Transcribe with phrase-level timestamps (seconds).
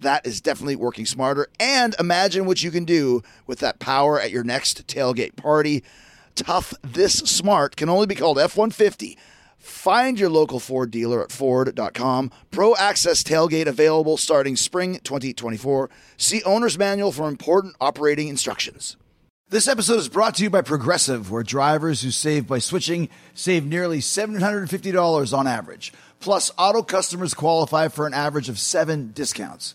[0.00, 1.48] That is definitely working smarter.
[1.58, 5.84] And imagine what you can do with that power at your next tailgate party.
[6.34, 9.16] Tough This Smart can only be called F 150.
[9.58, 12.30] Find your local Ford dealer at Ford.com.
[12.50, 15.88] Pro Access Tailgate available starting spring 2024.
[16.18, 18.98] See Owner's Manual for important operating instructions.
[19.48, 23.64] This episode is brought to you by Progressive, where drivers who save by switching save
[23.64, 25.92] nearly $750 on average.
[26.20, 29.74] Plus, auto customers qualify for an average of seven discounts.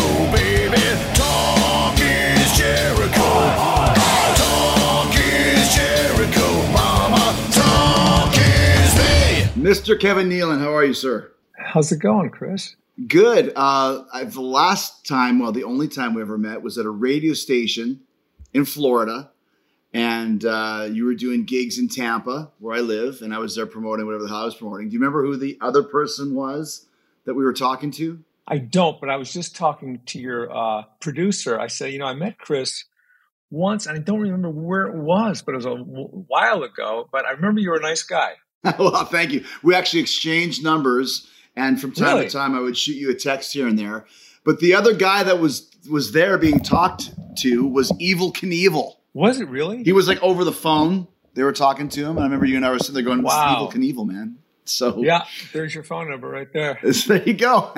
[9.71, 9.97] Mr.
[9.97, 11.31] Kevin Nealon, how are you, sir?
[11.57, 12.75] How's it going, Chris?
[13.07, 13.53] Good.
[13.55, 16.89] Uh, I, the last time, well, the only time we ever met was at a
[16.89, 18.01] radio station
[18.53, 19.31] in Florida.
[19.93, 23.65] And uh, you were doing gigs in Tampa, where I live, and I was there
[23.65, 24.89] promoting whatever the hell I was promoting.
[24.89, 26.85] Do you remember who the other person was
[27.23, 28.19] that we were talking to?
[28.45, 31.57] I don't, but I was just talking to your uh, producer.
[31.57, 32.83] I said, you know, I met Chris
[33.49, 37.07] once, and I don't remember where it was, but it was a w- while ago.
[37.09, 38.33] But I remember you were a nice guy.
[38.79, 39.43] well, thank you.
[39.63, 42.27] We actually exchanged numbers, and from time Really?
[42.27, 44.05] to time, I would shoot you a text here and there.
[44.43, 48.93] But the other guy that was was there being talked to was Evel Knievel.
[49.13, 49.83] Was it really?
[49.83, 51.07] He was like over the phone.
[51.33, 52.11] They were talking to him.
[52.11, 53.69] And I remember you and I were sitting there going, "This is Wow.
[53.71, 56.79] Evel Knievel, man." So yeah, there's your phone number right there.
[57.07, 57.71] there you go.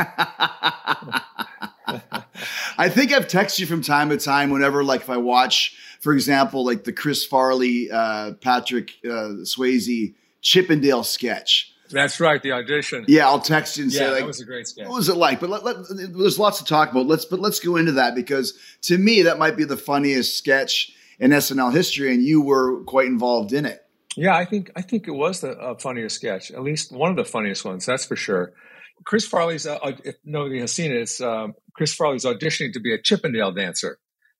[2.77, 6.13] I think I've texted you from time to time whenever, like, if I watch, for
[6.13, 11.73] example, like the Chris Farley, uh, Patrick uh, Swayze Chippendale sketch.
[11.89, 13.05] That's right, the audition.
[13.07, 14.87] Yeah, I'll text you and Yeah, say, that like, was a great sketch.
[14.87, 15.39] what was it like?
[15.39, 17.05] But let, let, there's lots to talk about.
[17.05, 18.53] Let's but let's go into that because
[18.83, 23.05] to me that might be the funniest sketch in SNL history, and you were quite
[23.07, 23.81] involved in it.
[24.15, 27.15] Yeah, I think I think it was the uh, funniest sketch, at least one of
[27.15, 27.85] the funniest ones.
[27.85, 28.53] That's for sure.
[29.05, 32.93] Chris Farley's, uh, if nobody has seen it, it's um, Chris Farley's auditioning to be
[32.93, 33.97] a Chippendale dancer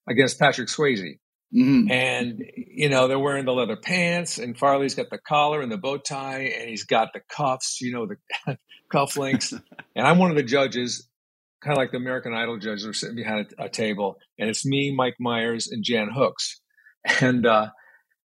[0.08, 1.20] against Patrick Swayze.
[1.54, 1.92] Mhm.
[1.92, 5.78] and you know they're wearing the leather pants and farley's got the collar and the
[5.78, 8.58] bow tie and he's got the cuffs you know the
[8.94, 9.52] cufflinks
[9.96, 11.08] and i'm one of the judges
[11.64, 14.66] kind of like the american idol judges are sitting behind a, a table and it's
[14.66, 16.60] me mike myers and jan hooks.
[17.22, 17.68] And uh,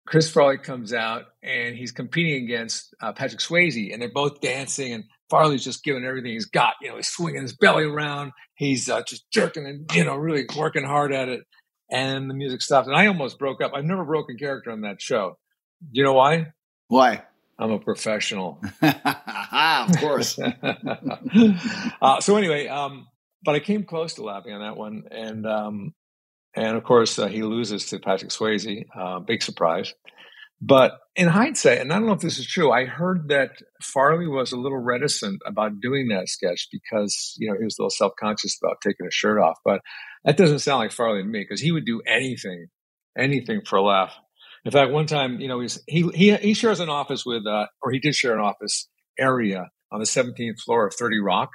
[0.06, 4.92] chris farley comes out and he's competing against uh, patrick swayze and they're both dancing
[4.92, 8.32] and farley's just giving everything he's got you know he's swinging his belly around.
[8.54, 11.40] He's uh, just jerking and you know really working hard at it
[11.90, 12.86] and the music stopped.
[12.88, 13.72] And i almost broke up.
[13.74, 15.38] I've never broken character on that show.
[15.80, 16.52] Do you know why?
[16.88, 17.22] Why?
[17.58, 18.60] i'm a professional.
[19.50, 20.38] Of course.
[22.02, 23.08] uh, so anyway um,
[23.42, 25.04] but i came close to laughing on that one.
[25.10, 25.94] And um,
[26.54, 29.94] and of course uh, he loses to patrick swayze uh, big surprise
[30.60, 33.50] but in hindsight and i don't know if this is true i heard that
[33.82, 37.82] farley was a little reticent about doing that sketch because you know he was a
[37.82, 39.58] little self-conscious about taking his shirt off.
[39.64, 39.80] But
[40.24, 42.68] that doesn't sound like farley to me because he would do anything
[43.16, 44.14] anything for a laugh.
[44.64, 47.66] In fact one time you know he's, he, he he shares an office with uh,
[47.82, 48.88] or he did share an office
[49.18, 51.50] area on the 17th floor of 30 rock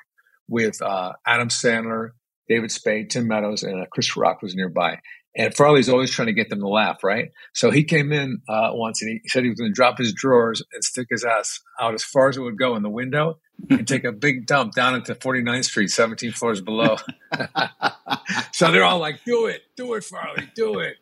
[0.50, 2.10] with uh, adam sandler
[2.50, 4.98] david spade tim meadows and uh, chris rock was nearby
[5.36, 7.32] and farley's always trying to get them to laugh right?
[7.54, 10.14] So he came in uh, once and he said he was going to drop his
[10.14, 13.40] drawers and stick his ass out as far as it would go in the window
[13.70, 16.98] and take a big dump down into 49th street 17 floors below.
[18.52, 20.98] So they're all like do it do it farley do it.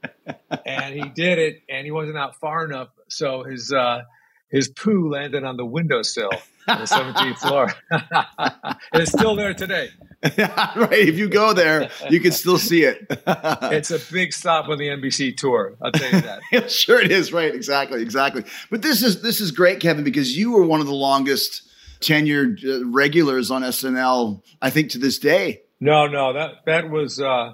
[0.65, 2.87] And he did it and he wasn't out far enough.
[3.09, 4.03] So his uh
[4.49, 6.31] his poo landed on the windowsill
[6.67, 7.73] the 17th floor
[8.93, 9.89] it's still there today
[10.37, 10.91] right.
[10.91, 13.07] If you go there, you can still see it.
[13.09, 17.31] it's a big stop on the nbc tour i'll tell you that sure it is.
[17.33, 17.53] Right.
[17.53, 18.01] Exactly.
[18.01, 18.43] Exactly.
[18.69, 21.63] But this is this is great, Kevin, because you were one of the longest
[21.99, 24.41] tenured uh, regulars on SNL.
[24.61, 25.61] I think to this day.
[25.79, 27.53] No, no, that that was uh,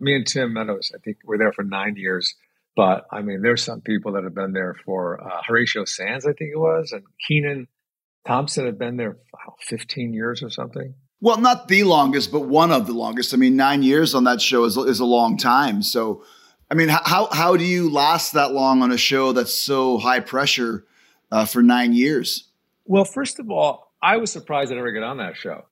[0.00, 2.34] Me and Tim Meadows, I think, we're there for nine years.
[2.76, 6.32] But I mean, there's some people that have been there for uh, Horatio Sanz, I
[6.32, 7.68] think it was, and Kenan
[8.26, 10.94] Thompson had been there know, 15 years or something.
[11.20, 13.32] Well, not the longest, but one of the longest.
[13.32, 15.82] I mean, nine years on that show is, is a long time.
[15.82, 16.24] So,
[16.70, 20.20] I mean, how how do you last that long on a show that's so high
[20.20, 20.84] pressure
[21.30, 22.48] uh, for nine years?
[22.84, 25.64] Well, first of all, I was surprised I'd ever get on that show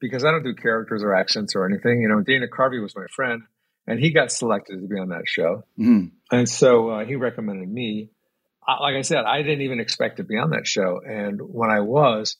[0.00, 2.00] because I don't do characters or accents or anything.
[2.00, 3.42] You know, Dana Carvey was my friend,
[3.86, 6.12] and he got selected to be on that show, Mhm.
[6.30, 8.10] and so uh, he recommended me.
[8.68, 11.80] Like I said, I didn't even expect to be on that show, and when I
[11.80, 12.36] was,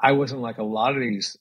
[0.00, 1.36] I wasn't like a lot of these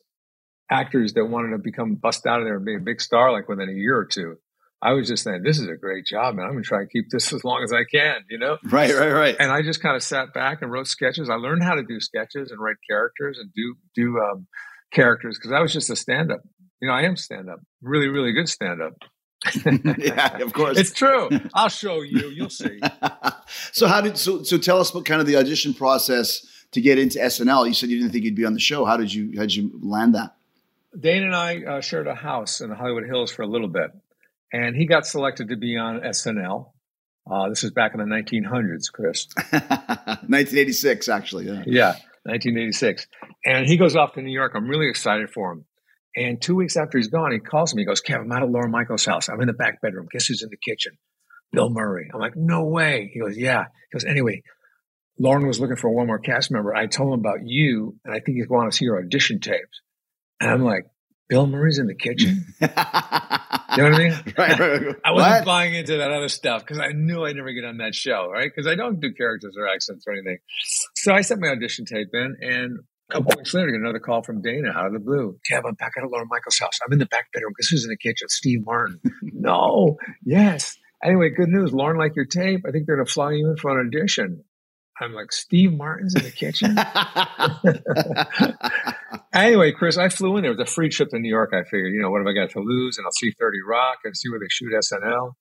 [0.69, 3.47] actors that wanted to become bust out of there and be a big star like
[3.47, 4.37] within a year or two.
[4.81, 6.45] I was just saying, this is a great job, man.
[6.45, 8.57] I'm going to try and keep this as long as I can, you know?
[8.65, 9.35] Right, right, right.
[9.39, 11.29] and I just kind of sat back and wrote sketches.
[11.29, 14.47] I learned how to do sketches and write characters and do do um,
[14.91, 16.41] characters because I was just a stand up.
[16.81, 18.93] You know, I am stand up, really, really good stand up.
[19.97, 20.77] yeah, of course.
[20.77, 21.29] It's true.
[21.53, 22.29] I'll show you.
[22.29, 22.79] You'll see.
[23.71, 26.97] so how did so so tell us about kind of the audition process to get
[26.97, 27.67] into SNL?
[27.67, 28.85] You said you didn't think you'd be on the show.
[28.85, 30.35] How did you how did you land that?
[30.99, 33.91] Dane and I uh, shared a house in the Hollywood Hills for a little bit,
[34.51, 36.69] and he got selected to be on SNL.
[37.29, 39.27] Uh, this was back in the 1900s, Chris.
[39.51, 41.45] 1986, actually.
[41.45, 41.63] Yeah.
[41.65, 41.91] Yeah,
[42.23, 43.07] 1986.
[43.45, 44.51] And he goes off to New York.
[44.55, 45.65] I'm really excited for him.
[46.15, 47.83] And two weeks after he's gone, he calls me.
[47.83, 49.29] He goes, Kevin, I'm out at Lorne Michaels' house.
[49.29, 50.07] I'm in the back bedroom.
[50.11, 50.97] Guess who's in the kitchen?
[51.53, 52.09] Bill Murray.
[52.13, 53.09] I'm like, no way.
[53.13, 53.63] He goes, yeah.
[53.91, 54.41] He goes, anyway,
[55.19, 56.75] Lorne was looking for one more cast member.
[56.75, 59.81] I told him about you, and I think he's going to see your audition tapes.
[60.41, 60.85] And I'm like,
[61.29, 62.45] Bill Murray's in the kitchen?
[63.75, 64.11] You know what I mean?
[64.37, 64.95] right, right.
[65.03, 65.45] I wasn't What?
[65.45, 68.51] buying into that other stuff because I knew I'd never get on that show, right?
[68.53, 70.37] Because I don't do characters or accents or anything.
[70.95, 72.77] So I sent my audition tape in, and
[73.09, 75.39] a couple weeks later, I get another call from Dana out of the blue.
[75.51, 76.77] Kev, I'm back at Lorne Michaels' house.
[76.85, 77.53] I'm in the back bedroom.
[77.57, 78.29] because who's in the kitchen?
[78.29, 78.99] Steve Martin.
[79.23, 80.77] no, yes.
[81.03, 81.73] Anyway, good news.
[81.73, 82.61] Lorne liked your tape.
[82.67, 84.43] I think they're going to fly you in for an audition.
[85.01, 86.77] I'm like, Steve Martin's in the kitchen?
[89.33, 90.51] anyway, Chris, I flew in there.
[90.51, 91.51] It was a free trip to New York.
[91.53, 92.97] I figured, you know, what have I got to lose?
[92.97, 95.31] And I'll see 30 Rock and see where they shoot SNL.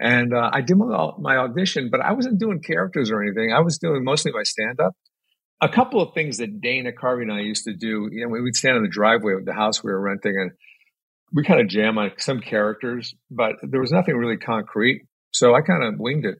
[0.00, 3.52] And uh, I did my, my audition, but I wasn't doing characters or anything.
[3.52, 4.92] I was doing mostly my stand up.
[5.60, 8.54] A couple of things that Dana Carvey and I used to do, you know, we'd
[8.54, 10.52] stand in the driveway of the house we were renting and
[11.32, 15.02] we kind of jam on some characters, but there was nothing really concrete.
[15.32, 16.38] So I kind of winged it.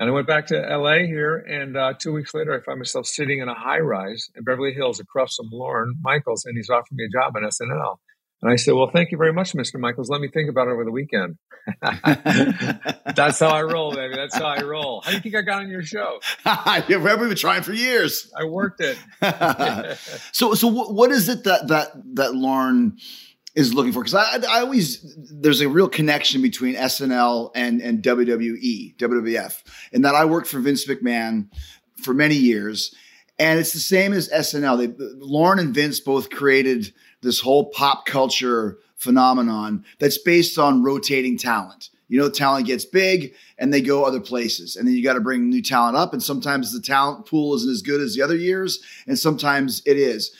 [0.00, 3.06] And I went back to LA here, and uh, two weeks later, I find myself
[3.06, 6.96] sitting in a high rise in Beverly Hills across from Lorne Michaels, and he's offering
[6.96, 7.96] me a job on SNL.
[8.44, 9.80] And I said, Well, thank you very much, Mr.
[9.80, 10.10] Michaels.
[10.10, 11.38] Let me think about it over the weekend.
[13.14, 14.14] That's how I roll, baby.
[14.14, 15.00] That's how I roll.
[15.00, 16.20] How do you think I got on your show?
[16.44, 18.30] yeah, we've been trying for years.
[18.38, 18.98] I worked it.
[20.32, 22.98] so, so what, what is it that that that Lorne
[23.54, 24.00] is looking for?
[24.00, 29.62] Because I, I always there's a real connection between SNL and and WWE, WWF,
[29.92, 31.48] and that I worked for Vince McMahon
[32.02, 32.94] for many years,
[33.38, 34.78] and it's the same as SNL.
[34.78, 36.92] They, Lorne and Vince both created
[37.22, 41.90] this whole pop culture phenomenon that's based on rotating talent.
[42.08, 44.76] You know, talent gets big and they go other places.
[44.76, 46.12] And then you got to bring new talent up.
[46.12, 48.80] And sometimes the talent pool isn't as good as the other years.
[49.06, 50.30] And sometimes it is.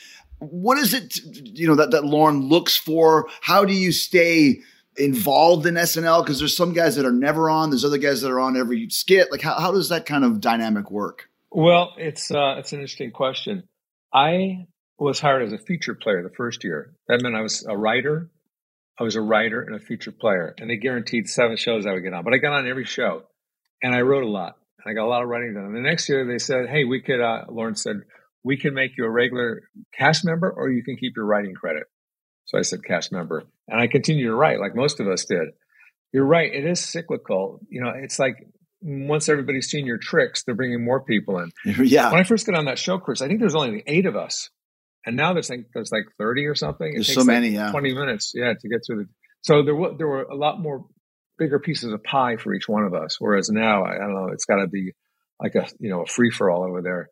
[0.50, 3.28] What is it, you know, that, that Lorne looks for?
[3.40, 4.60] How do you stay
[4.96, 6.22] involved in SNL?
[6.22, 7.70] Because there's some guys that are never on.
[7.70, 9.30] There's other guys that are on every skit.
[9.30, 11.28] Like how, how does that kind of dynamic work?
[11.50, 13.64] Well, it's uh, it's an interesting question.
[14.12, 14.66] I
[14.98, 16.94] was hired as a feature player the first year.
[17.08, 18.30] That meant I was a writer.
[18.98, 22.02] I was a writer and a feature player, and they guaranteed seven shows I would
[22.02, 22.24] get on.
[22.24, 23.22] But I got on every show,
[23.82, 24.56] and I wrote a lot.
[24.78, 25.64] And I got a lot of writing done.
[25.64, 28.02] And the next year, they said, "Hey, we could." Uh, Lorne said,
[28.44, 29.62] "We can make you a regular
[29.96, 31.84] cast member, or you can keep your writing credit."
[32.46, 35.48] So I said, "Cast member," and I continued to write like most of us did.
[36.12, 37.60] You're right; it is cyclical.
[37.68, 38.36] You know, it's like
[38.84, 41.50] once everybody's seen your tricks, they're bringing more people in.
[41.84, 42.10] yeah.
[42.10, 44.50] When I first got on that show, Chris, I think there's only eight of us,
[45.06, 46.86] and now there's like there's like thirty or something.
[46.86, 47.70] It There's takes so like many, yeah.
[47.70, 49.08] twenty minutes, yeah, to get through the.
[49.42, 50.84] So there were there were a lot more
[51.38, 54.28] bigger pieces of pie for each one of us, whereas now I, I don't know,
[54.32, 54.92] it's got to be
[55.40, 57.08] like a you know a free for all over there.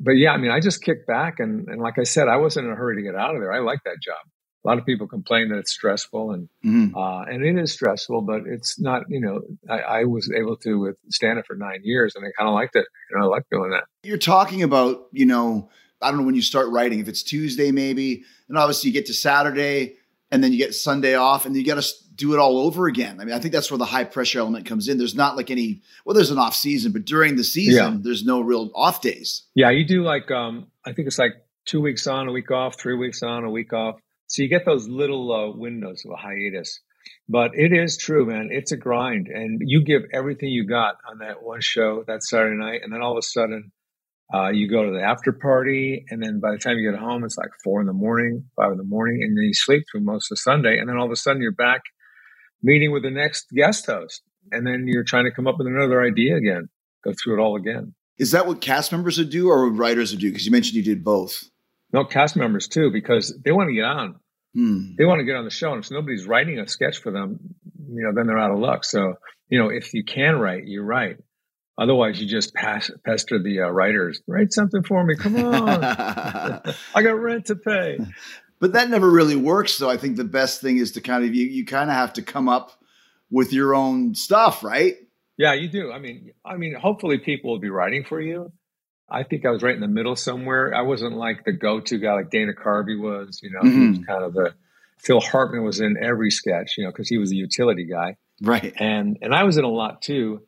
[0.00, 2.66] But yeah, I mean, I just kicked back and and like I said, I wasn't
[2.66, 3.52] in a hurry to get out of there.
[3.52, 4.16] I like that job.
[4.64, 6.94] A lot of people complain that it's stressful, and Mhm.
[6.96, 9.02] uh, and it is stressful, but it's not.
[9.08, 12.30] You know, I, I was able to with stand it for nine years, and I
[12.38, 12.86] kind of liked it.
[13.10, 13.84] You know, I like doing that.
[14.04, 15.68] You're talking about, you know,
[16.00, 19.04] I don't know when you start writing, if it's Tuesday maybe, and obviously you get
[19.06, 19.96] to Saturday
[20.30, 23.20] and then you get Sunday off and you got to do it all over again.
[23.20, 24.98] I mean, I think that's where the high pressure element comes in.
[24.98, 27.98] There's not like any, well, there's an off season, but during the season, Yeah.
[28.00, 29.42] there's no real off days.
[29.54, 31.32] Yeah, you do like um I think it's like
[31.64, 33.96] two weeks on, a week off, three weeks on, a week off.
[34.26, 36.80] So you get those little uh, windows of a hiatus.
[37.28, 38.48] But it is true, man.
[38.50, 42.56] It's a grind, and you give everything you got on that one show that Saturday
[42.56, 43.72] night, and then all of a sudden,
[44.32, 47.22] uh, you go to the after party, and then by the time you get home,
[47.24, 50.00] it's like four in the morning, five in the morning, and then you sleep through
[50.00, 51.82] most of Sunday, and then all of a sudden you're back
[52.64, 56.02] meeting with the next guest host, and then you're trying to come up with another
[56.02, 56.68] idea again,
[57.04, 57.94] go through it all again.
[58.18, 60.30] Is that what cast members would do or writers would do?
[60.30, 61.44] Because you mentioned you did both.
[61.92, 64.16] No, cast members too, because they want to get on.
[64.54, 64.94] Hmm.
[64.96, 67.38] They want to get on the show, and if nobody's writing a sketch for them,
[67.88, 68.84] you know, then they're out of luck.
[68.84, 69.14] So,
[69.48, 71.18] you know, if you can write, you write.
[71.76, 74.22] Otherwise, you just pass, pester the uh, writers.
[74.28, 75.16] Write something for me.
[75.16, 75.84] Come on,
[76.94, 77.98] I got rent to pay.
[78.60, 79.78] But that never really works.
[79.78, 79.90] though.
[79.90, 82.22] I think the best thing is to kind of you you kind of have to
[82.22, 82.72] come up
[83.30, 84.94] with your own stuff, right?
[85.36, 85.90] Yeah, you do.
[85.90, 88.52] I mean, I mean, hopefully people will be writing for you.
[89.10, 90.72] I think I was right in the middle somewhere.
[90.74, 93.40] I wasn't like the go-to guy like Dana Carvey was.
[93.42, 94.06] You know, he was Mhm.
[94.06, 94.54] kind of the
[94.98, 96.74] Phil Hartman was in every sketch.
[96.78, 98.16] You know, because he was a utility guy.
[98.42, 98.72] Right.
[98.78, 100.42] and and I was in a lot too.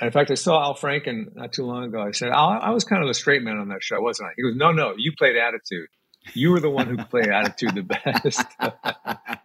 [0.00, 2.00] And in fact, I saw Al Franken not too long ago.
[2.02, 4.32] I said, Al, I was kind of the straight man on that show, wasn't I?
[4.36, 5.88] He goes, No, no, you played attitude.
[6.32, 8.44] You were the one who played attitude the best.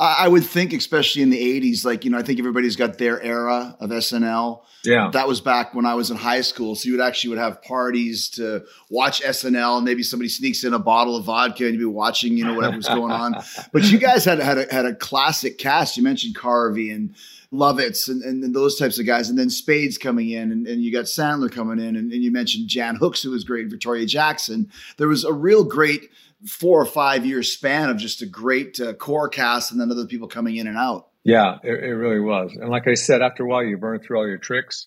[0.00, 3.20] I would think, especially in the '80s, like you know, I think everybody's got their
[3.20, 4.60] era of SNL.
[4.84, 7.40] yeah, That was back when I was in high school, so you would actually would
[7.40, 11.72] have parties to watch SNL, and maybe somebody sneaks in a bottle of vodka, and
[11.72, 13.34] you'd be watching, you know, whatever was going on.
[13.72, 15.96] But you guys had had a, had a classic cast.
[15.96, 17.16] You mentioned Carvey and
[17.52, 20.92] Lovitz and, and, those types of guys, and then Spades coming in, and, and you
[20.92, 24.70] got Sandler coming in, and, and you mentioned Jan Hooks, who was great, Victoria Jackson.
[24.98, 26.10] There was a real great
[26.46, 30.06] four or five year span of just a great uh, core cast, and then other
[30.06, 31.08] people coming in and out.
[31.24, 32.52] yeah, it, it really was.
[32.54, 34.86] And like I said, after a while, you burn through all your tricks.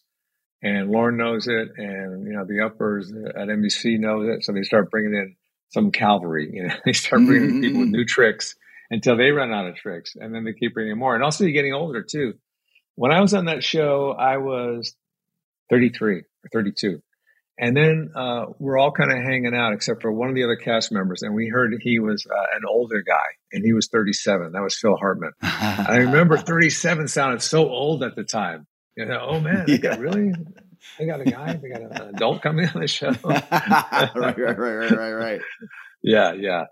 [0.63, 4.61] And Lorne knows it, and you know the uppers at NBC knows it, so they
[4.61, 5.35] start bringing in
[5.69, 6.51] some cavalry.
[6.53, 8.55] You know, they start bringing in people with new tricks
[8.91, 11.15] until they run out of tricks, and then they keep bringing more.
[11.15, 12.35] And also, you're getting older too.
[12.95, 14.95] When I was on that show, I was
[15.69, 17.01] 33 or 32.
[17.57, 20.55] And then uh, we're all kind of hanging out, except for one of the other
[20.55, 21.21] cast members.
[21.21, 23.17] And we heard he was uh, an older guy,
[23.51, 24.53] and he was 37.
[24.53, 25.33] That was Phil Hartman.
[25.41, 28.65] I remember 37 sounded so old at the time.
[28.97, 30.33] You know, oh man, they got really,
[30.99, 33.13] they got a guy, they got an adult coming on the show.
[33.23, 35.41] right, right, right, right, right, right.
[36.03, 36.65] yeah, yeah.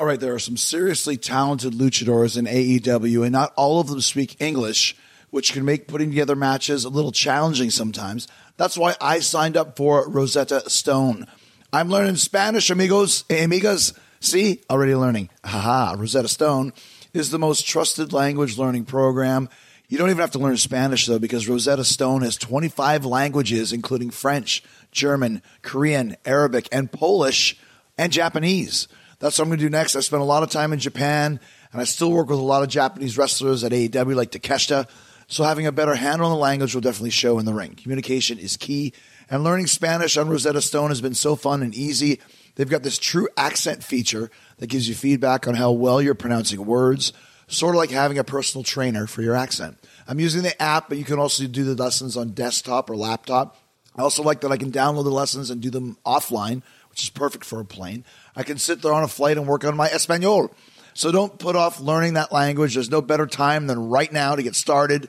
[0.00, 4.00] All right, there are some seriously talented luchadors in AEW, and not all of them
[4.00, 4.96] speak English,
[5.32, 8.28] which can make putting together matches a little challenging sometimes.
[8.58, 11.26] That's why I signed up for Rosetta Stone.
[11.72, 13.98] I'm learning Spanish, amigos, amigas.
[14.20, 15.30] See, already learning.
[15.42, 16.74] Haha, Rosetta Stone
[17.14, 19.48] is the most trusted language learning program.
[19.88, 24.10] You don't even have to learn Spanish, though, because Rosetta Stone has 25 languages, including
[24.10, 27.58] French, German, Korean, Arabic, and Polish,
[27.96, 28.86] and Japanese.
[29.18, 29.96] That's what I'm going to do next.
[29.96, 31.40] I spent a lot of time in Japan,
[31.72, 34.88] and I still work with a lot of Japanese wrestlers at AEW, like Takeshita.
[35.32, 37.74] So having a better handle on the language will definitely show in the ring.
[37.74, 38.92] Communication is key,
[39.30, 42.20] and learning Spanish on Rosetta Stone has been so fun and easy.
[42.54, 46.66] They've got this true accent feature that gives you feedback on how well you're pronouncing
[46.66, 47.14] words,
[47.48, 49.78] sort of like having a personal trainer for your accent.
[50.06, 53.56] I'm using the app, but you can also do the lessons on desktop or laptop.
[53.96, 56.60] I also like that I can download the lessons and do them offline,
[56.90, 58.04] which is perfect for a plane.
[58.36, 60.54] I can sit there on a flight and work on my Espanol.
[60.92, 62.74] So don't put off learning that language.
[62.74, 65.08] There's no better time than right now to get started.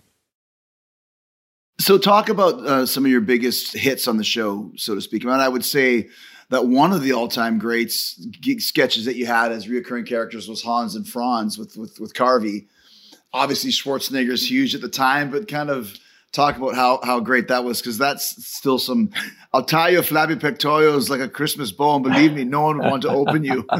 [1.81, 5.25] So, talk about uh, some of your biggest hits on the show, so to speak.
[5.25, 6.09] I, mean, I would say
[6.49, 8.23] that one of the all-time greats
[8.59, 12.67] sketches that you had as reoccurring characters was Hans and Franz with with, with Carvey.
[13.33, 15.97] Obviously, Schwarzenegger's huge at the time, but kind of
[16.31, 19.09] talk about how how great that was because that's still some.
[19.51, 22.91] I'll tie your flabby pectorals like a Christmas bow, and believe me, no one would
[22.91, 23.65] want to open you.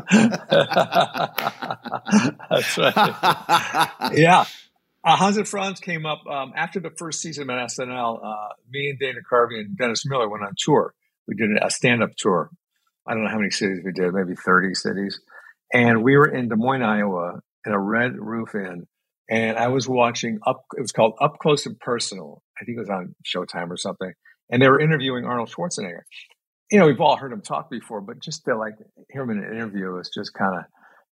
[2.49, 4.11] That's right.
[4.13, 4.45] yeah.
[5.03, 8.23] Uh, Hans and Franz came up um, after the first season at SNL.
[8.23, 10.93] Uh, me and Dana Carvey and Dennis Miller went on tour.
[11.27, 12.51] We did a stand up tour.
[13.07, 15.19] I don't know how many cities we did, maybe 30 cities.
[15.73, 18.85] And we were in Des Moines, Iowa, in a Red Roof Inn.
[19.27, 22.43] And I was watching up, it was called Up Close and Personal.
[22.59, 24.11] I think it was on Showtime or something.
[24.51, 26.01] And they were interviewing Arnold Schwarzenegger.
[26.69, 28.73] You know, we've all heard him talk before, but just to like
[29.11, 30.65] hear him in an interview was just kind of,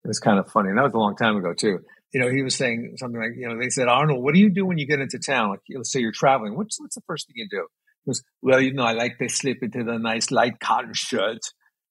[0.04, 0.68] it was kind of funny.
[0.68, 1.78] And that was a long time ago, too
[2.12, 4.50] you know, he was saying something like, you know, they said, Arnold, what do you
[4.50, 5.50] do when you get into town?
[5.50, 6.56] Like, let's say you're traveling.
[6.56, 7.66] What's what's the first thing you do?
[8.08, 11.40] goes, well, you know, I like to slip into the nice light cotton shirt.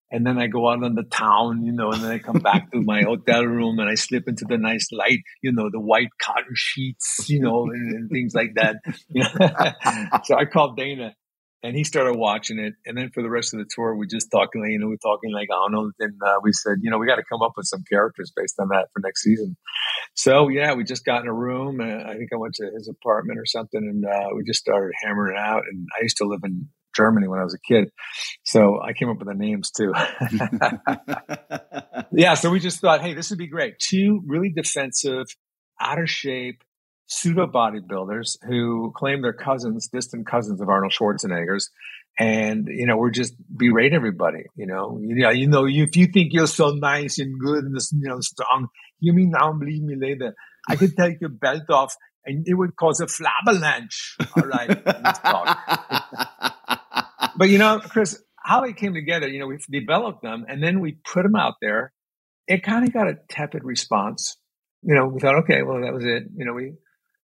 [0.10, 2.72] And then I go out on the town, you know, and then I come back
[2.72, 6.10] to my hotel room and I slip into the nice light, you know, the white
[6.22, 8.78] cotton sheets, you know, and, and things like that.
[10.26, 11.14] so I called Dana
[11.64, 12.74] and he started watching it.
[12.86, 15.32] And then for the rest of the tour, we just talking, you know, we're talking
[15.32, 17.84] like Arnold, and uh, we said, you know, we got to come up with some
[17.90, 19.58] characters based on that for next season.
[20.16, 21.80] So yeah, we just got in a room.
[21.80, 24.92] And I think I went to his apartment or something, and uh, we just started
[25.04, 25.64] hammering it out.
[25.70, 27.90] And I used to live in Germany when I was a kid,
[28.44, 29.94] so I came up with the names too.
[32.12, 33.78] yeah, so we just thought, hey, this would be great.
[33.78, 35.28] Two really defensive,
[35.80, 36.64] out of shape
[37.08, 41.70] pseudo bodybuilders who claim they're cousins, distant cousins of Arnold Schwarzenegger's.
[42.20, 46.08] And, you know, we're just berate everybody, you know, you know, you know, if you
[46.08, 48.68] think you're so nice and good and, you know, strong,
[49.00, 50.34] you mean now believe me later.
[50.68, 51.96] I could take your belt off
[52.26, 54.16] and it would cause a flavalanche.
[54.36, 54.86] All right.
[54.86, 55.60] let's talk.
[57.38, 60.80] but, you know, Chris, how they came together, you know, we've developed them and then
[60.80, 61.94] we put them out there.
[62.48, 64.38] It kind of got a tepid response.
[64.82, 66.24] You know, we thought, okay, well, that was it.
[66.36, 66.74] You know, we,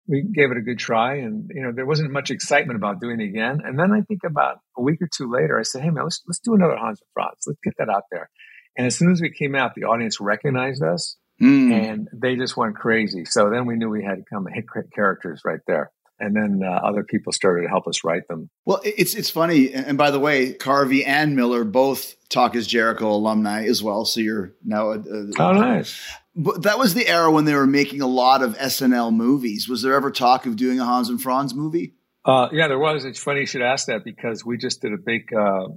[0.06, 3.20] we gave it a good try and you know there wasn't much excitement about doing
[3.20, 5.90] it again and then i think about a week or two later i said hey
[5.90, 8.28] man let's, let's do another hans and franz let's get that out there
[8.76, 11.72] and as soon as we came out the audience recognized us mm.
[11.72, 15.42] and they just went crazy so then we knew we had to come hit characters
[15.44, 18.48] right there and then uh, other people started to help us write them.
[18.64, 23.10] Well, it's it's funny, and by the way, Carvey and Miller both Talk is Jericho
[23.10, 24.04] alumni as well.
[24.04, 26.00] So you're now a, a oh nice.
[26.36, 29.68] But that was the era when they were making a lot of SNL movies.
[29.68, 31.94] Was there ever talk of doing a Hans and Franz movie?
[32.24, 33.04] Uh, yeah, there was.
[33.04, 35.68] It's funny you should ask that because we just did a big uh,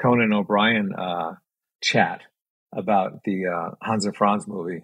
[0.00, 1.32] Conan O'Brien uh,
[1.82, 2.20] chat
[2.72, 4.82] about the uh, Hans and Franz movie.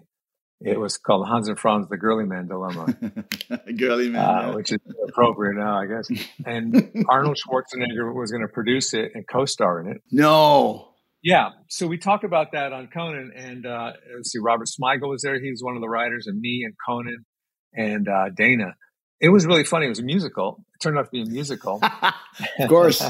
[0.63, 2.95] It was called Hans and Franz: The Girly Man Dilemma.
[3.77, 6.09] girly Man, uh, which is appropriate now, I guess.
[6.45, 10.03] And Arnold Schwarzenegger was going to produce it and co-star in it.
[10.11, 10.90] No.
[11.23, 15.21] Yeah, so we talked about that on Conan, and uh, let's see, Robert Smigel was
[15.21, 15.39] there.
[15.39, 17.25] He was one of the writers, and me and Conan
[17.73, 18.75] and uh, Dana.
[19.19, 19.85] It was really funny.
[19.85, 20.65] It was a musical.
[20.73, 23.03] It turned out to be a musical, of course.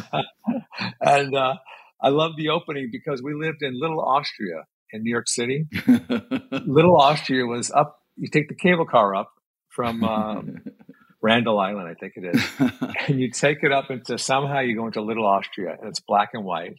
[1.01, 1.55] and uh,
[2.01, 5.67] I love the opening because we lived in Little Austria in New York City.
[6.51, 7.97] Little Austria was up.
[8.17, 9.31] You take the cable car up
[9.69, 10.57] from um,
[11.21, 12.45] Randall Island, I think it is,
[13.07, 16.31] and you take it up into somehow you go into Little Austria, and it's black
[16.33, 16.75] and white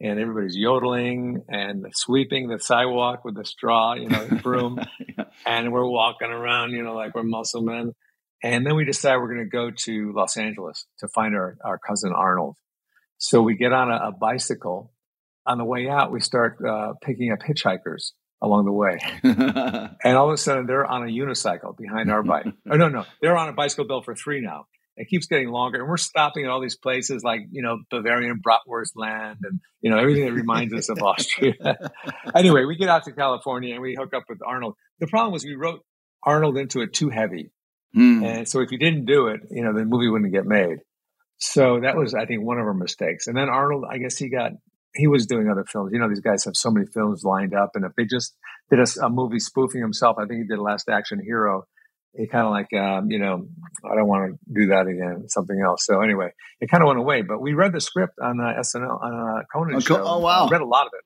[0.00, 4.78] and everybody's yodeling and sweeping the sidewalk with a straw, you know, broom.
[5.18, 5.24] yeah.
[5.44, 7.92] And we're walking around, you know, like we're muscle men.
[8.42, 11.78] And then we decide we're going to go to Los Angeles to find our, our
[11.78, 12.56] cousin Arnold.
[13.16, 14.92] So we get on a, a bicycle.
[15.44, 18.98] On the way out, we start uh, picking up hitchhikers along the way.
[19.24, 22.46] and all of a sudden, they're on a unicycle behind our bike.
[22.70, 23.04] oh, no, no.
[23.20, 24.66] They're on a bicycle built for three now
[24.98, 25.78] it keeps getting longer.
[25.78, 29.90] And we're stopping at all these places like, you know, Bavarian Bratwurst land and, you
[29.90, 31.54] know, everything that reminds us of Austria.
[32.34, 34.74] anyway, we get out to California and we hook up with Arnold.
[34.98, 35.84] The problem was we wrote
[36.24, 37.52] Arnold into it too heavy.
[37.96, 38.26] Mm.
[38.26, 40.78] And so if you didn't do it, you know, the movie wouldn't get made.
[41.38, 43.28] So that was, I think, one of our mistakes.
[43.28, 44.50] And then Arnold, I guess he got,
[44.94, 45.92] he was doing other films.
[45.92, 47.70] You know, these guys have so many films lined up.
[47.74, 48.34] And if they just
[48.68, 51.66] did a, a movie spoofing himself, I think he did Last Action Hero
[52.14, 53.46] it kind of like, um, you know,
[53.84, 55.84] I don't want to do that again, something else.
[55.84, 57.22] So anyway, it kind of went away.
[57.22, 60.02] But we read the script on uh, SNL on uh, Conan oh, show.
[60.02, 61.04] Oh wow, we read a lot of it.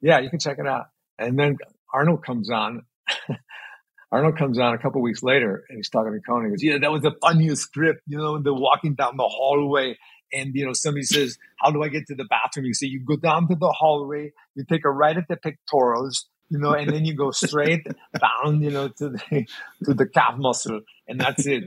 [0.00, 0.86] Yeah, you can check it out.
[1.18, 1.56] And then
[1.92, 2.82] Arnold comes on.
[4.12, 6.46] Arnold comes on a couple weeks later, and he's talking to Conan.
[6.46, 8.00] He goes, "Yeah, that was the funniest script.
[8.06, 9.98] You know, they're walking down the hallway."
[10.32, 13.04] And you know, somebody says, "How do I get to the bathroom?" You say, "You
[13.04, 14.32] go down to the hallway.
[14.54, 17.86] You take a right at the pectorals you know, and then you go straight
[18.20, 19.46] down, you know, to the
[19.84, 21.64] to the calf muscle, and that's it.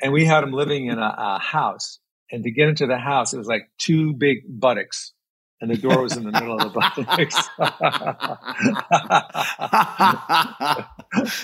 [0.00, 1.98] And we had him living in a, a house,
[2.30, 5.12] and to get into the house, it was like two big buttocks,
[5.60, 7.48] and the door was in the middle of the buttocks.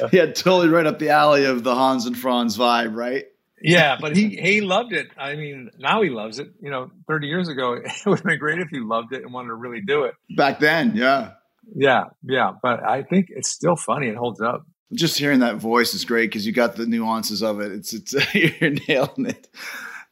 [0.12, 3.24] yeah, totally right up the alley of the Hans and Franz vibe, right?
[3.62, 5.08] yeah, but he he loved it.
[5.16, 6.52] I mean, now he loves it.
[6.60, 9.32] You know, 30 years ago, it would have been great if he loved it and
[9.32, 10.14] wanted to really do it.
[10.36, 11.32] Back then, yeah.
[11.74, 14.08] Yeah, yeah, but I think it's still funny.
[14.08, 14.66] It holds up.
[14.92, 17.72] Just hearing that voice is great because you got the nuances of it.
[17.72, 19.48] It's it's you're nailing it.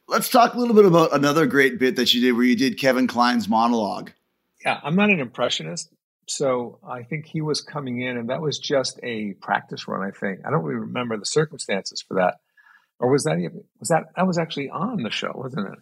[0.07, 2.79] Let's talk a little bit about another great bit that you did where you did
[2.79, 4.11] Kevin Kline's monologue.
[4.63, 5.89] Yeah, I'm not an impressionist,
[6.27, 10.07] so I think he was coming in, and that was just a practice run.
[10.07, 12.35] I think I don't really remember the circumstances for that,
[12.99, 15.79] or was that even was that that was actually on the show, wasn't it?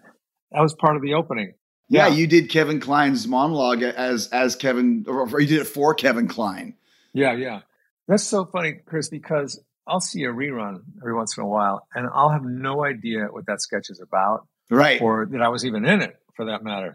[0.52, 1.54] That was part of the opening.
[1.88, 6.28] Yeah, you did Kevin Kline's monologue as as Kevin, or you did it for Kevin
[6.28, 6.76] Kline.
[7.14, 7.62] Yeah, yeah.
[8.08, 12.08] That's so funny, Chris, because I'll see a rerun every once in a while, and
[12.14, 15.00] I'll have no idea what that sketch is about Right.
[15.02, 16.94] or that I was even in it for that matter.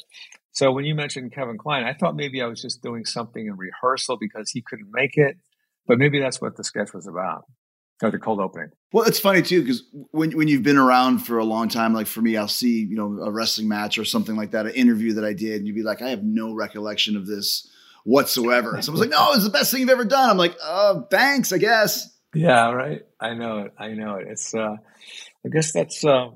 [0.52, 3.56] So when you mentioned Kevin Kline, I thought maybe I was just doing something in
[3.56, 5.36] rehearsal because he couldn't make it,
[5.86, 7.44] but maybe that's what the sketch was about,
[8.02, 8.70] or the cold opening.
[8.92, 12.06] Well, it's funny too because when when you've been around for a long time, like
[12.06, 15.14] for me, I'll see you know a wrestling match or something like that, an interview
[15.14, 17.68] that I did, and you'd be like, I have no recollection of this
[18.04, 18.74] whatsoever.
[18.74, 20.30] And someone's like, No, it's the best thing you've ever done.
[20.30, 22.08] I'm like, Oh, thanks, I guess.
[22.34, 23.02] Yeah, right.
[23.20, 23.74] I know it.
[23.78, 24.28] I know it.
[24.28, 24.54] It's.
[24.54, 24.76] uh
[25.44, 26.28] I guess that's uh,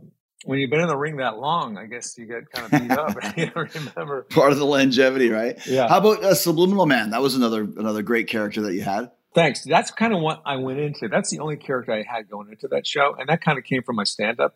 [0.44, 1.76] when you've been in the ring that long.
[1.76, 3.16] I guess you get kind of beat up.
[3.22, 4.22] and you don't remember.
[4.22, 5.58] Part of the longevity, right?
[5.66, 5.88] Yeah.
[5.88, 7.10] How about uh, Subliminal Man?
[7.10, 9.10] That was another another great character that you had.
[9.34, 9.64] Thanks.
[9.64, 11.08] That's kind of what I went into.
[11.08, 13.82] That's the only character I had going into that show, and that kind of came
[13.82, 14.54] from my stand-up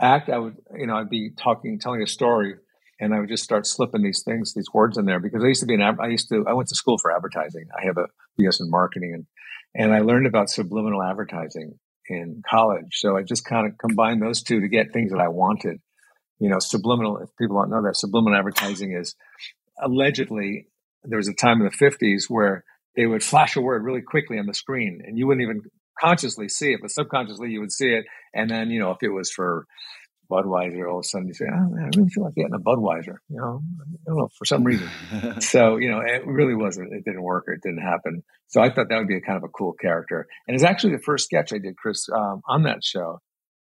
[0.00, 0.30] act.
[0.30, 2.54] I would, you know, I'd be talking, telling a story,
[2.98, 5.60] and I would just start slipping these things, these words in there because I used
[5.60, 5.82] to be an.
[5.82, 6.44] I used to.
[6.48, 7.66] I went to school for advertising.
[7.78, 8.06] I have a
[8.40, 9.26] BS in marketing, and
[9.74, 12.94] and I learned about subliminal advertising in college.
[12.94, 15.80] So I just kind of combined those two to get things that I wanted.
[16.38, 17.18] You know, subliminal.
[17.18, 19.14] If people don't know that, subliminal advertising is
[19.80, 20.68] allegedly
[21.04, 22.64] there was a time in the 50s where
[22.98, 25.62] they would flash a word really quickly on the screen and you wouldn't even
[26.00, 28.04] consciously see it, but subconsciously you would see it.
[28.34, 29.66] And then, you know, if it was for
[30.28, 32.58] Budweiser, all of a sudden you say, oh, man, I really feel like getting a
[32.58, 34.88] Budweiser, you know, I don't know, for some reason.
[35.40, 38.24] so, you know, it really wasn't, it didn't work or it didn't happen.
[38.48, 40.26] So I thought that would be a kind of a cool character.
[40.48, 43.20] And it's actually the first sketch I did, Chris, um, on that show.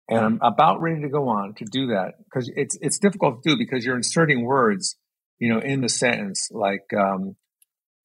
[0.09, 3.51] And I'm about ready to go on to do that because it's, it's difficult to
[3.51, 4.97] do because you're inserting words,
[5.39, 6.49] you know, in the sentence.
[6.51, 7.37] Like, um,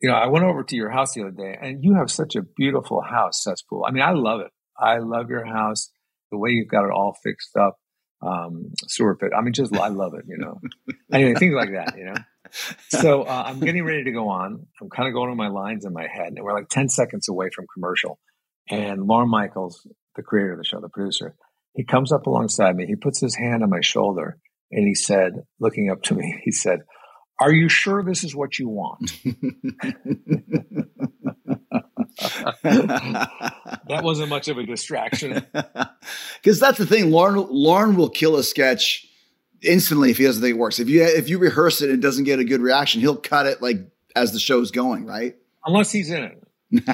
[0.07, 2.37] you know, I went over to your house the other day and you have such
[2.37, 3.85] a beautiful house, cesspool.
[3.85, 4.53] I mean, I love it.
[4.79, 5.91] I love your house,
[6.31, 7.77] the way you've got it all fixed up.
[8.23, 9.33] Um, sewer pit.
[9.37, 10.61] I mean, just, I love it, you know,
[11.13, 12.15] anyway, things like that, you know?
[12.89, 14.69] So, uh, I'm getting ready to go on.
[14.81, 17.29] I'm kind of going on my lines in my head and we're like 10 seconds
[17.29, 18.21] away from commercial.
[18.71, 21.35] And Lorne Michaels, the creator of the show, the producer,
[21.75, 22.87] he comes up alongside me.
[22.87, 24.39] He puts his hand on my shoulder
[24.71, 26.83] and he said, looking up to me, he said,
[27.41, 29.13] Are you sure this is what you want?
[32.63, 35.47] that wasn't much of a distraction.
[36.43, 37.11] Because that's the thing.
[37.11, 39.05] Lorne Lorne will kill a sketch
[39.63, 40.79] instantly if he doesn't think it works.
[40.79, 43.47] If you if you rehearse it and it doesn't get a good reaction, he'll cut
[43.47, 43.79] it like
[44.15, 45.35] as the show's going, right?
[45.65, 46.43] Unless he's in it.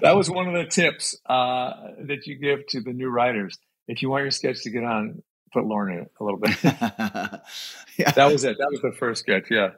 [0.00, 1.72] That was one of the tips uh,
[2.02, 3.58] that you give to the new writers.
[3.88, 5.22] If you want your sketch to get on,
[5.54, 6.56] put Lorne in it a little bit.
[6.62, 8.10] yeah.
[8.10, 8.58] that was it.
[8.58, 9.44] That was the first sketch.
[9.50, 9.70] Yeah.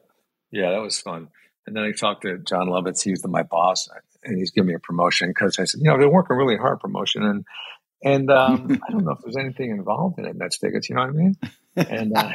[0.51, 1.29] Yeah, that was fun.
[1.67, 3.03] And then I talked to Jon Lovitz.
[3.03, 3.89] He's the, my boss,
[4.25, 6.81] and he's giving me a promotion because I said, you know, they're working really hard
[6.81, 7.45] promotion, and
[8.03, 10.37] and um, I don't know if there's anything involved in it.
[10.37, 11.37] Mets tickets, you know what I mean?
[11.77, 12.33] And uh,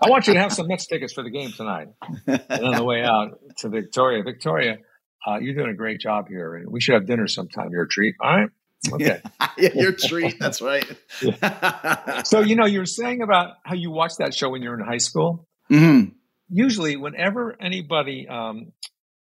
[0.00, 1.88] I want you to have some Mets tickets for the game tonight.
[2.26, 4.78] And on the way out to Victoria, Victoria,
[5.26, 7.70] uh, you're doing a great job here, and we should have dinner sometime.
[7.70, 8.14] You're a treat.
[8.20, 8.48] All right.
[8.92, 9.20] Okay.
[9.58, 10.38] yeah, your treat.
[10.40, 10.84] That's right.
[12.26, 14.78] So you know, you were saying about how you watched that show when you were
[14.80, 15.46] in high school.
[15.70, 16.12] Mhm.
[16.50, 18.72] usually whenever anybody um,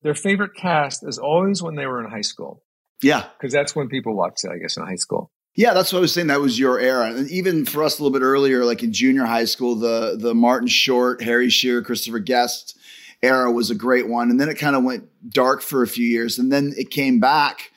[0.03, 2.63] their favorite cast is always when they were in high school
[3.03, 3.27] Yeah.
[3.39, 6.01] because that's when people watched it i guess in high school Yeah, that's what I
[6.01, 6.29] was saying.
[6.29, 9.27] That was your era, and even for us a little bit earlier, like in junior
[9.27, 12.77] high school, the the Martin Short, Harry Shearer, Christopher Guest
[13.23, 16.07] era was a great one, and then it kind of went dark for a few
[16.07, 17.71] years, and then it came back.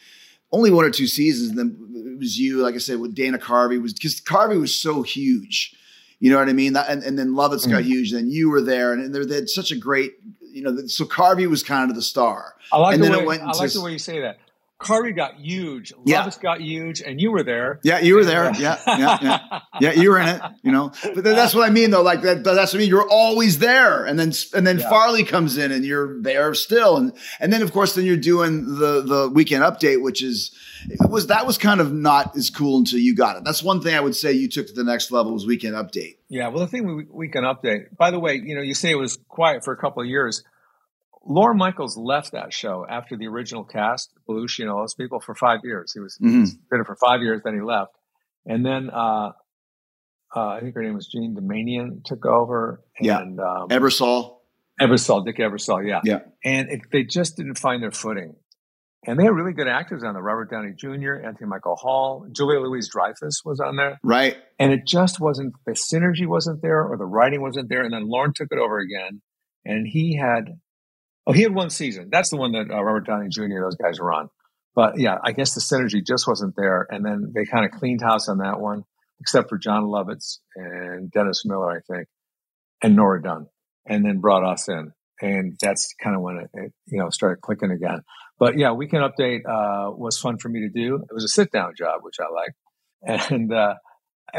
[0.52, 1.78] Only one or two seasons, and then
[2.14, 5.76] it was you, like I said, with Dana Carvey was because Carvey was so huge,
[6.20, 6.74] you know what I mean?
[6.74, 7.88] That, and, and then Lovitz got Mhm.
[7.88, 10.14] huge, and then you were there, and, and they they had such a great,
[10.54, 10.86] you know.
[10.88, 12.54] So Carvey was kind of the star.
[12.72, 14.38] i like And the then it way went i like the way you say that
[14.78, 16.24] Carvey got huge Yeah.
[16.24, 18.46] Lovitz got huge and you were there Yeah, you were there.
[18.50, 19.60] Uh, yeah, yeah, yeah.
[19.82, 20.92] Yeah, you were in it, you know.
[21.14, 22.02] But that's what I mean, though.
[22.02, 22.90] Like that, that's what I mean.
[22.90, 24.90] You're always there, and then and then Yeah.
[24.90, 27.12] Farley comes in, and you're there still, and
[27.42, 30.52] and then of course, then you're doing the the weekend update, which is
[30.90, 33.44] it was that was kind of not as cool until you got it.
[33.44, 36.16] That's one thing I would say you took to the next level was weekend update.
[36.30, 38.92] yeah well the thing we, we can update by the way you know you say
[38.92, 40.44] it was quiet for a couple of years
[41.26, 45.34] Lorne Michaels left that show after the original cast, Belushi and all those people, for
[45.36, 45.92] five years.
[45.94, 46.46] He was Mhm.
[46.46, 47.92] did it for five years, then he left.
[48.46, 49.32] And then uh,
[50.36, 52.84] uh, I think her name was Jean Doumanian took over.
[53.00, 53.20] Yeah.
[53.22, 54.38] And um, Ebersol,
[54.80, 56.02] Ebersol, Dick Ebersol, yeah.
[56.04, 56.20] Yeah.
[56.44, 58.36] And it, they just didn't find their footing.
[59.08, 60.24] And they had really good actors on there.
[60.24, 64.00] Robert Downey Jr., Anthony Michael Hall, Julia Louis-Dreyfus was on there.
[64.04, 64.36] right?
[64.58, 67.84] And it just wasn't, the synergy wasn't there or the writing wasn't there.
[67.84, 69.22] And then Lorne took it over again.
[69.64, 70.60] And he had,
[71.28, 72.10] oh, he had one season.
[72.12, 74.30] That's the one that uh, Robert Downey Jr., those guys were on.
[74.76, 76.86] But yeah, I guess the synergy just wasn't there.
[76.90, 78.84] And then they kind of cleaned house on that one,
[79.22, 82.08] except for Jon Lovitz and Dennis Miller, I think,
[82.84, 83.48] and Nora Dunn,
[83.86, 84.92] and then brought us in.
[85.22, 88.02] And that's kind of when it, it you know, started clicking again.
[88.38, 90.96] But yeah, Weekend Update uh, was fun for me to do.
[90.96, 92.56] It was a sit down job, which I liked.
[93.32, 93.76] And uh,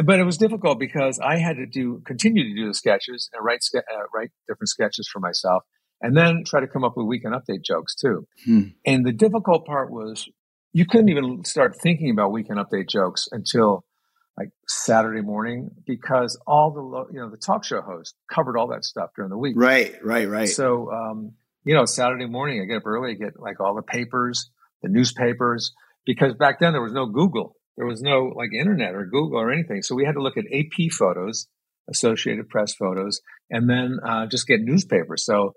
[0.05, 3.45] but it was difficult because I had to do continue to do the sketches and
[3.45, 3.81] write uh,
[4.13, 5.63] write different sketches for myself,
[6.01, 8.27] and then try to come up with weekend update jokes too.
[8.45, 8.63] Hmm.
[8.85, 10.29] And the difficult part was
[10.73, 13.85] you couldn't even start thinking about weekend update jokes until
[14.37, 18.69] like Saturday morning because all the lo- you know the talk show host covered all
[18.69, 19.55] that stuff during the week.
[19.57, 20.49] Right, right, right.
[20.49, 21.33] So um,
[21.65, 24.51] you know Saturday morning I get up early, I get like all the papers,
[24.83, 25.73] the newspapers
[26.07, 29.51] because back then there was no Google, there was no like internet or Google or
[29.51, 29.83] anything.
[29.83, 31.47] So we had to look at AP photos,
[31.91, 35.25] Associated Press photos, and then uh, just get newspapers.
[35.25, 35.55] So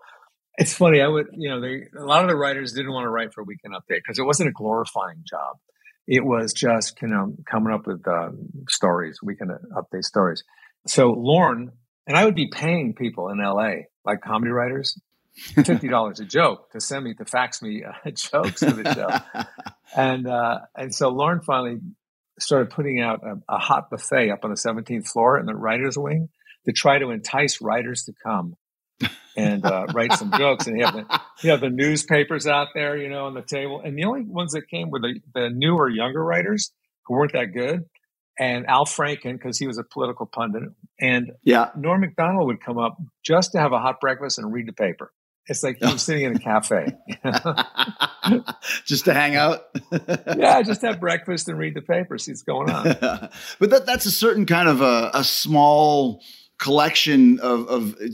[0.60, 1.02] it's funny.
[1.02, 3.41] I would, you know, they, a lot of the writers didn't want to write for
[3.41, 5.58] a Weekend Update because it wasn't a glorifying job.
[6.06, 8.32] It was just, you know, coming up with uh,
[8.67, 10.43] stories, Weekend Update stories.
[10.86, 11.72] So Lorne
[12.08, 15.00] and I would be paying people in LA, like comedy writers,
[15.34, 19.43] fifty dollars a joke to send me to fax me uh, jokes for the show.
[19.95, 21.78] and uh, and so Lorne finally
[22.39, 25.98] started putting out a, a hot buffet up on the 17th floor in the writers'
[25.98, 26.30] wing
[26.65, 28.56] to try to entice writers to come
[29.39, 30.67] and uh, write some jokes.
[30.67, 33.82] And you have the you have the newspapers out there, you know, on the table.
[33.84, 36.71] And the only ones that came were the, the newer, younger writers
[37.06, 37.86] who weren't that good.
[38.38, 40.63] And Al Franken, because he was a political pundit,
[40.99, 41.71] and yeah.
[41.75, 45.12] Norm Macdonald would come up just to have a hot breakfast and read the paper.
[45.47, 46.93] It's like he was sitting in a cafe.
[48.86, 49.65] just to hang out.
[50.38, 52.84] yeah, just have breakfast and read the paper, see what's going on.
[53.60, 56.21] but that, that's a certain kind of a, a small
[56.60, 58.08] collection of, of uh,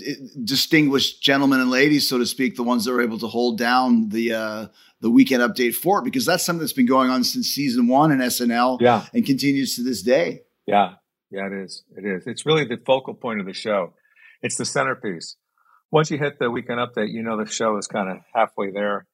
[0.43, 4.09] distinguished gentlemen and ladies, so to speak, the ones that are able to hold down
[4.09, 4.67] the uh,
[5.01, 8.11] the weekend update for it, because that's something that's been going on since season one
[8.11, 10.43] in SNL, yeah, and continues to this day.
[10.65, 10.93] Yeah,
[11.29, 11.83] yeah, it is.
[11.97, 12.25] It is.
[12.27, 13.93] It's really the focal point of the show.
[14.41, 15.35] It's the centerpiece.
[15.91, 19.05] Once you hit the weekend update, you know the show is kind of halfway there.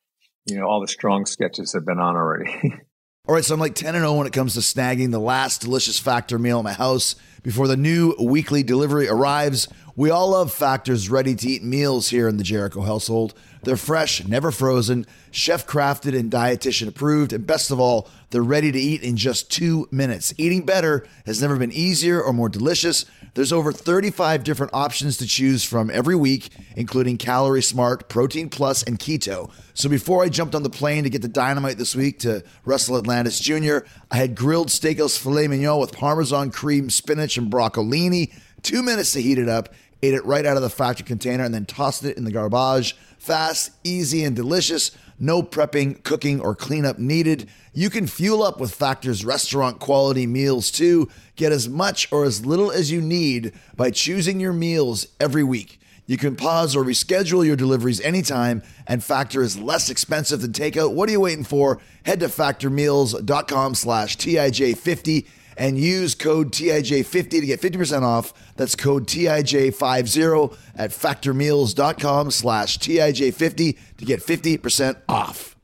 [0.46, 2.74] You know, all the strong sketches have been on already.
[3.28, 5.62] All right, so I'm like 10 and 0 when it comes to snagging the last
[5.62, 9.68] delicious Factor meal at my house before the new weekly delivery arrives.
[9.96, 13.34] We all love Factor's ready to eat meals here in the Jericho household.
[13.64, 17.34] They're fresh, never frozen, chef crafted, and dietitian approved.
[17.34, 20.34] And best of all, they're ready to eat in just two minutes.
[20.38, 23.06] Eating better has never been easier or more delicious.
[23.34, 28.84] There's over 35 different options to choose from every week, including Calorie Smart, Protein Plus,
[28.84, 29.52] and Keto.
[29.74, 32.98] So before I jumped on the plane to get the dynamite this week to Russell
[32.98, 38.34] Atlantis Jr., I had grilled steakhouse filet mignon with Parmesan cream, spinach, and broccolini.
[38.64, 39.70] Two minutes to heat it up.
[40.04, 42.96] Ate it right out of the factory container and then tossed it in the garbage.
[43.18, 44.92] Fast, easy, and delicious.
[45.20, 47.48] No prepping, cooking, or cleanup needed.
[47.74, 51.10] You can fuel up with Factor's restaurant quality meals too.
[51.36, 55.80] Get as much or as little as you need by choosing your meals every week.
[56.08, 60.94] You can pause or reschedule your deliveries anytime, and Factor is less expensive than takeout.
[60.94, 61.80] What are you waiting for?
[62.04, 65.28] Head to factormeals.com slash TIJ50
[65.62, 68.34] and use code TIJ50 to get 50% off.
[68.56, 75.56] That's code TIJ50 at factormeals.com slash TIJ50 to get 50% off.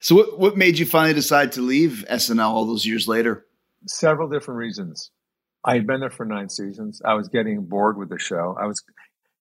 [0.00, 3.44] So what, what made you finally decide to leave SNL all those years later?
[3.88, 5.10] Several different reasons.
[5.64, 7.02] I had been there for nine seasons.
[7.04, 8.56] I was getting bored with the show.
[8.60, 8.80] I was,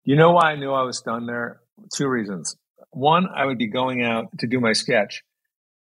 [0.03, 1.59] you know why I knew I was done there?
[1.95, 2.55] Two reasons.
[2.89, 5.21] One, I would be going out to do my sketch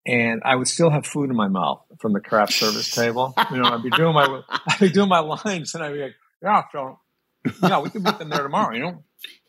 [0.06, 3.34] and I would still have food in my mouth from the craft service table.
[3.50, 6.14] You know, I'd be doing my I'd be doing my lines, and I'd be like,
[6.42, 6.98] "Yeah, so
[7.62, 9.04] yeah, we can meet them there tomorrow," you know.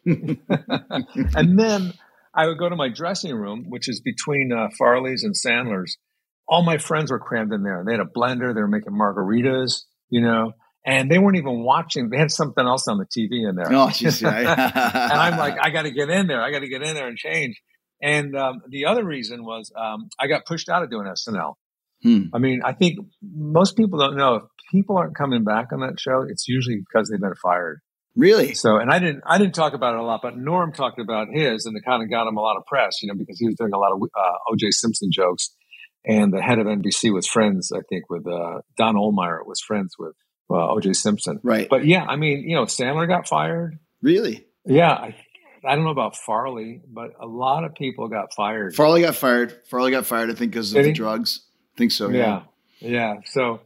[1.35, 1.93] and then
[2.33, 5.97] I would go to my dressing room, which is between uh, Farley's and Sandler's.
[6.47, 7.83] All my friends were crammed in there.
[7.85, 8.53] They had a blender.
[8.53, 10.53] They were making margaritas, you know,
[10.85, 12.09] and they weren't even watching.
[12.09, 13.67] They had something else on the TV in there.
[13.71, 16.43] Oh, geez, and I'm like, I got to get in there.
[16.43, 17.59] I got to get in there and change.
[18.01, 21.53] And um, the other reason was um, I got pushed out of doing SNL.
[22.03, 22.23] Hmm.
[22.33, 25.99] I mean, I think most people don't know if people aren't coming back on that
[25.99, 27.79] show, it's usually because they've been fired.
[28.15, 28.53] Really?
[28.53, 31.27] So, and I didn't, I didn't talk about it a lot, but Norm talked about
[31.33, 33.45] his, and it kind of got him a lot of press, you know, because he
[33.45, 34.71] was doing a lot of uh, O.J.
[34.71, 35.53] Simpson jokes,
[36.05, 39.95] and the head of NBC was friends, I think, with uh, Don Ohlmeyer was friends
[39.99, 40.13] with
[40.49, 40.93] uh, O.J.
[40.93, 41.39] Simpson.
[41.43, 41.67] Right.
[41.69, 43.79] But yeah, I mean, you know, Sandler got fired.
[44.01, 44.45] Really?
[44.65, 45.15] Yeah, I,
[45.67, 48.75] I don't know about Farley, but a lot of people got fired.
[48.75, 49.61] Farley got fired.
[49.67, 50.93] Farley got fired, I think, because of the he?
[50.93, 51.41] drugs.
[51.75, 52.09] I think so.
[52.09, 52.43] yeah,
[52.79, 53.15] yeah.
[53.25, 53.59] So,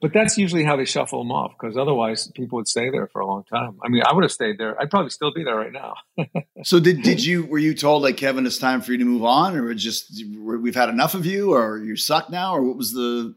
[0.00, 3.20] but that's usually how they shuffle them off because otherwise people would stay there for
[3.20, 3.78] a long time.
[3.84, 4.80] I mean, I would have stayed there.
[4.80, 5.94] I'd probably still be there right now.
[6.62, 9.24] So did did you were you told like Kevin, it's time for you to move
[9.24, 12.92] on, or just we've had enough of you, or you suck now, or what was
[12.92, 13.34] the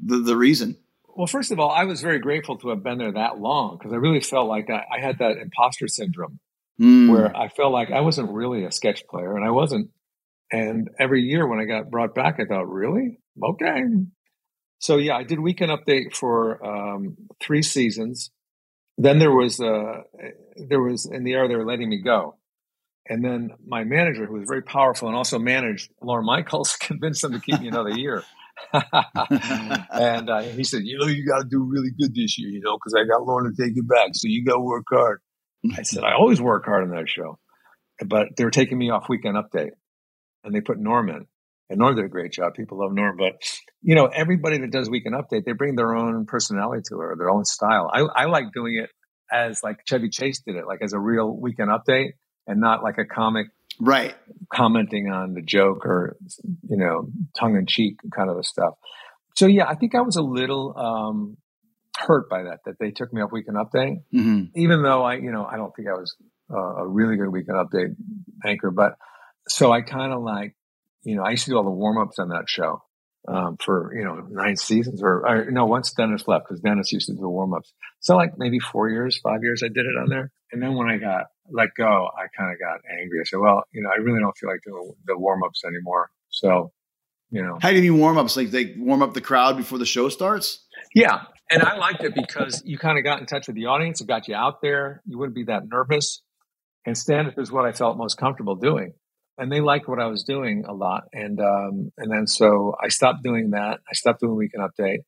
[0.00, 0.78] the, the reason?
[1.14, 3.92] well, first of all, I was very grateful to have been there that long because
[3.92, 6.40] I really felt like I, I had that imposter syndrome
[6.78, 7.10] Hmm.
[7.10, 9.90] where I felt like I wasn't really a sketch player and I wasn't.
[10.50, 13.18] And every year when I got brought back, I thought, really?
[13.42, 13.82] Okay.
[14.78, 18.30] So yeah, I did Weekend Update for um, three seasons.
[18.98, 20.02] Then there was uh,
[20.56, 22.36] there was in the air they were letting me go,
[23.08, 27.32] and then my manager, who was very powerful and also managed Lorne Michaels, convinced them
[27.32, 28.24] to keep me another year.
[28.72, 32.60] and uh, he said, "You know, you got to do really good this year, you
[32.60, 35.20] know, because I got Lorne to take you back, so you got to work hard."
[35.76, 37.38] I said, "I always work hard on that show,"
[38.06, 39.72] but they were taking me off Weekend Update,
[40.44, 41.26] and they put Norm in,
[41.70, 42.54] and Norm did a great job.
[42.54, 43.34] People love Norm, but
[43.80, 47.16] you know, everybody that does Weekend Update, they bring their own personality to it, or
[47.16, 47.90] their own style.
[47.92, 48.90] I, I like doing it
[49.32, 52.12] as like Chevy Chase did it, like as a real Weekend Update,
[52.46, 53.46] and not like a comic
[53.80, 54.14] Right.
[54.52, 56.16] commenting on the joke or
[56.68, 58.74] you know tongue in cheek kind of stuff.
[59.34, 61.36] So yeah, I think I was a little um,
[61.98, 65.30] hurt by that that they took me off Weekend Update, hmm even though I you
[65.32, 66.14] know I don't think I was
[66.52, 67.94] uh, a really good Weekend Update
[68.44, 68.96] anchor, but
[69.48, 70.54] so I kind of like
[71.02, 72.82] you know I used to do all the warm ups on that show
[73.28, 77.06] um, for you know nine seasons or, or no once Dennis left because Dennis used
[77.06, 77.72] to do the warm ups.
[78.00, 80.88] So like maybe four years, five years I did it on there, and then when
[80.88, 81.84] I got let go,
[82.16, 83.18] I kind of got angry.
[83.20, 86.10] I said, well, you know, I really don't feel like doing the warm ups anymore.
[86.30, 86.72] So
[87.30, 88.36] you know, How do you warm ups?
[88.36, 90.64] Like they warm up the crowd before the show starts?
[90.94, 91.22] yeah.
[91.52, 94.00] And I liked it because you kind of got in touch with the audience.
[94.00, 95.02] It got you out there.
[95.06, 96.22] You wouldn't be that nervous.
[96.86, 98.94] And stand up is what I felt most comfortable doing.
[99.38, 101.04] And they liked what I was doing a lot.
[101.12, 103.80] And um, and then so I stopped doing that.
[103.88, 104.98] I stopped doing Weekend Update.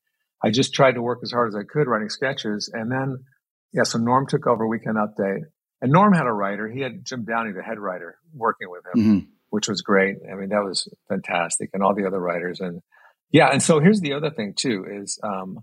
[0.43, 2.69] I just tried to work as hard as I could writing sketches.
[2.73, 3.23] And then,
[3.73, 5.41] yeah, so Norm took over Weekend Update.
[5.81, 6.69] And Norm had a writer.
[6.69, 9.19] He had Jim Downey, the head writer, working with him hmm
[9.55, 10.17] which was great.
[10.29, 12.81] I mean, that was fantastic, and all the other writers, and
[13.31, 13.47] yeah.
[13.47, 15.59] And so here's the other thing too: is um,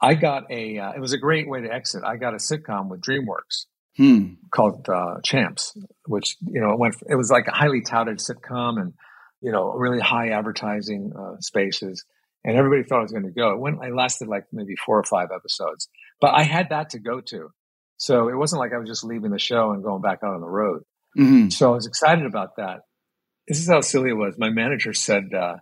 [0.00, 0.78] I got a.
[0.78, 2.02] Uh, it was a great way to exit.
[2.04, 4.34] I got a sitcom with DreamWorks Hmm.
[4.50, 6.96] called uh, Champs, which you know it went.
[7.08, 8.94] It was like a highly touted sitcom, and
[9.42, 12.04] you know really high advertising uh, spaces,
[12.44, 13.50] and everybody thought it was going to go.
[13.52, 13.78] It went.
[13.82, 15.88] I lasted like maybe four or five episodes,
[16.20, 17.50] but I had that to go to.
[17.98, 20.40] So it wasn't like I was just leaving the show and going back out on
[20.40, 20.82] the road.
[21.14, 22.80] hmm So I was excited about that.
[23.46, 24.36] This is how silly it was.
[24.38, 25.56] My manager said, uh,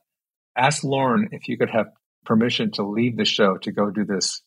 [0.56, 1.86] "Ask Lorne if you could have
[2.28, 4.42] permission to leave the show to go do this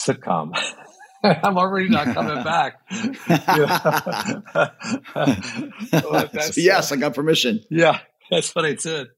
[0.00, 0.52] sitcom."
[1.24, 2.80] I'm already not coming back.
[5.14, 7.60] Well, that's, yes, I got permission.
[7.70, 7.98] yeah,
[8.30, 9.08] that's what I said.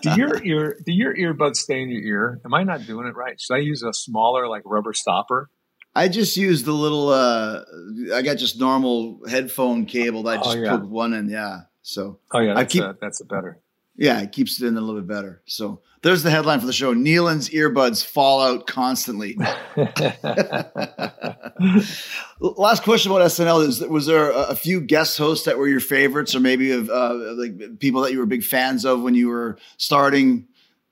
[0.00, 2.40] do your ear do your earbuds stay in your ear?
[2.46, 3.38] Am I not doing it right?
[3.40, 5.50] Should I use a smaller like rubber stopper?
[5.94, 7.10] I just used the little.
[7.10, 7.62] uh
[8.14, 10.70] I got just normal headphone cable that I Oh, just yeah.
[10.78, 11.28] put one in.
[11.28, 11.60] Yeah.
[11.82, 13.60] So Oh yeah, I keep- a, that's a better.
[13.96, 15.42] Yeah, it keeps it in a little bit better.
[15.46, 19.36] So there's the headline for the show: Nealon's earbuds fall out constantly.
[22.40, 26.34] Last question about SNL is: Was there a, few guest hosts that were your favorites,
[26.34, 29.58] or maybe of uh, like people that you were big fans of when you were
[29.76, 30.48] starting,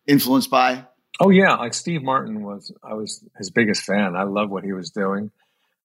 [0.06, 0.86] influenced by?
[1.20, 4.16] Oh yeah, like Steve Martin was I was his biggest fan.
[4.16, 5.30] I love what he was doing.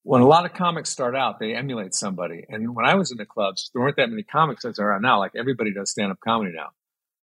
[0.04, 2.46] When a lot of comics start out, they emulate somebody.
[2.48, 5.02] And when I was in the clubs, there weren't that many comics as there are
[5.02, 5.20] now.
[5.20, 6.70] Like everybody does stand up comedy now.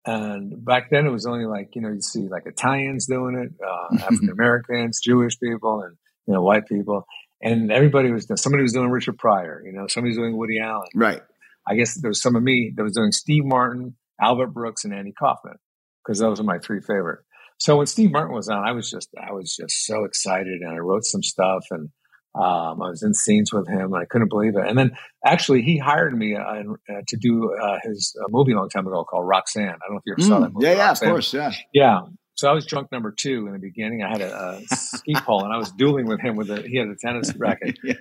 [0.09, 3.53] And back then it was only like, you know, you see like Italians doing it,
[3.62, 7.05] uh, African Americans, Jewish people, and, you know, white people.
[7.42, 10.88] And everybody was, somebody was doing Richard Pryor, you know, somebody was doing Woody Allen.
[10.94, 11.21] Right.
[11.66, 14.94] I guess there was some of me that was doing Steve Martin, Albert Brooks, and
[14.94, 15.57] Andy Kaufman
[16.03, 17.21] because those are my three favorite.
[17.59, 20.73] So when Steve Martin was on, I was just I was just so excited, and
[20.73, 21.90] I wrote some stuff, and
[22.35, 24.67] um, I was in scenes with him, and I couldn't believe it.
[24.69, 24.93] And then
[25.25, 28.87] actually, he hired me uh, uh, to do uh, his uh, movie a long time
[28.87, 29.69] ago called Roxanne.
[29.69, 30.67] I don't know if you ever saw that Mm, movie.
[30.67, 31.51] yeah, yeah, of course, yeah.
[31.73, 32.01] Yeah.
[32.35, 34.05] So I was drunk number two in the beginning.
[34.05, 36.77] I had a, a ski pole, and I was dueling with him with a he
[36.77, 37.95] had a tennis racket yeah.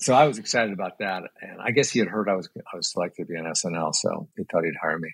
[0.00, 2.76] so I was excited about that, and I guess he had heard I was I
[2.76, 5.10] was selected to be on SNL, so he thought he'd hire me.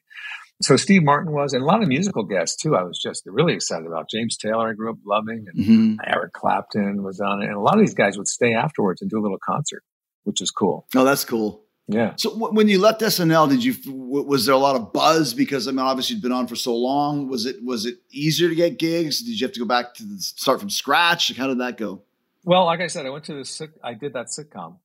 [0.60, 2.74] So Steve Martin was, and a lot of musical guests too.
[2.74, 4.68] I was just really excited about James Taylor.
[4.68, 7.80] I grew up loving, and hmm Eric Clapton was on it, and a lot of
[7.80, 9.82] these guys would stay afterwards and do a little concert,
[10.24, 10.86] which is cool.
[10.96, 11.64] Oh, that's cool.
[11.86, 12.12] Yeah.
[12.16, 15.32] So w- when you left SNL, did you w- was there a lot of buzz
[15.32, 17.28] because I mean obviously you'd been on for so long?
[17.28, 19.22] Was it was it easier to get gigs?
[19.22, 21.34] Did you have to go back to the, start from scratch?
[21.36, 22.02] How did that go?
[22.44, 24.76] Well, like I said, I went to the I did that sitcom,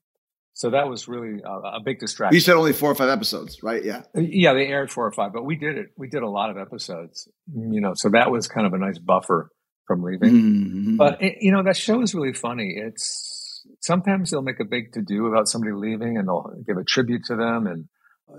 [0.54, 2.36] so that was really a, a big distraction.
[2.36, 3.84] You said only four or five episodes, right?
[3.84, 4.04] Yeah.
[4.16, 5.88] Yeah, they aired four or five, but we did it.
[5.97, 8.99] We did a lot of episodes, you know, so that was kind of a nice
[8.99, 9.49] buffer
[9.88, 10.34] from leaving.
[10.34, 10.97] Mhm.
[10.97, 12.76] But it, you know that show is really funny.
[12.78, 16.84] It's sometimes they'll make a big to do about somebody leaving, and they'll give a
[16.84, 17.86] tribute to them, and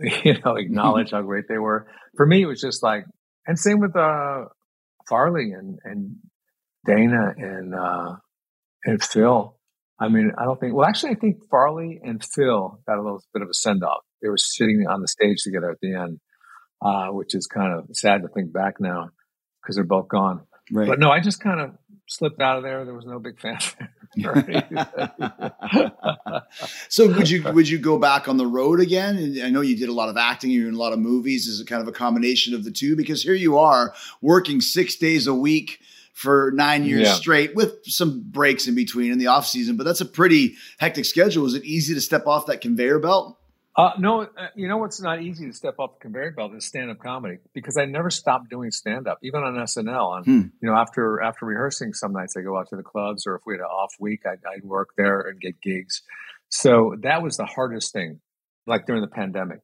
[0.24, 1.86] you know acknowledge how great they were.
[2.16, 3.04] For me, it was just like,
[3.46, 4.44] and same with uh,
[5.08, 6.16] Farley and and
[6.86, 8.16] Dana and uh,
[8.84, 9.56] and Phil.
[9.98, 10.74] I mean, I don't think.
[10.74, 14.02] Well, actually, I think Farley and Phil got a little bit of a send off.
[14.22, 16.20] They were sitting on the stage together at the end,
[16.84, 19.10] uh, which is kind of sad to think back now.
[19.62, 20.42] because they're both gone.
[20.72, 20.88] Right.
[20.88, 21.72] But no, I just kind of
[22.08, 22.84] slipped out of there.
[22.84, 23.90] There was no big fanfare.
[26.88, 29.16] so would you would you go back on the road again?
[29.16, 31.46] And I know you did a lot of acting, you're in a lot of movies.
[31.46, 32.96] Is it kind of a combination of the two?
[32.96, 35.80] Because here you are working six days a week
[36.14, 37.14] for nine years Yeah.
[37.14, 39.76] straight with some breaks in between in the off season.
[39.76, 41.44] But that's a pretty hectic schedule.
[41.44, 43.36] Is it easy to step off that conveyor belt?
[43.76, 46.64] Uh, no, uh, you know what's not easy to step off the conveyor belt is
[46.64, 50.06] stand up comedy because I never stopped doing stand up, even on SNL.
[50.12, 50.40] On Hmm.
[50.62, 53.42] you know after after rehearsing, some nights I go out to the clubs, or if
[53.44, 56.02] we had an off week, I'd, I'd work there and get gigs.
[56.48, 58.20] So that was the hardest thing.
[58.64, 59.60] Like during the pandemic,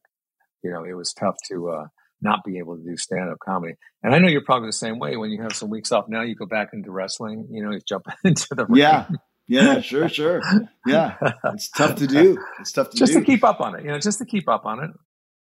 [0.61, 1.87] you know, it was tough to uh,
[2.21, 3.75] not be able to do stand up comedy.
[4.03, 5.17] And I know you're probably the same way.
[5.17, 7.47] When you have some weeks off now, you go back into wrestling.
[7.49, 8.81] You know, you jump into the ring.
[8.81, 9.07] Yeah.
[9.47, 10.41] Yeah, sure, sure.
[10.87, 11.17] Yeah.
[11.53, 12.37] It's tough to do.
[12.61, 13.19] It's tough to just do.
[13.19, 13.83] to keep up on it.
[13.83, 14.91] You know, just to keep up on it.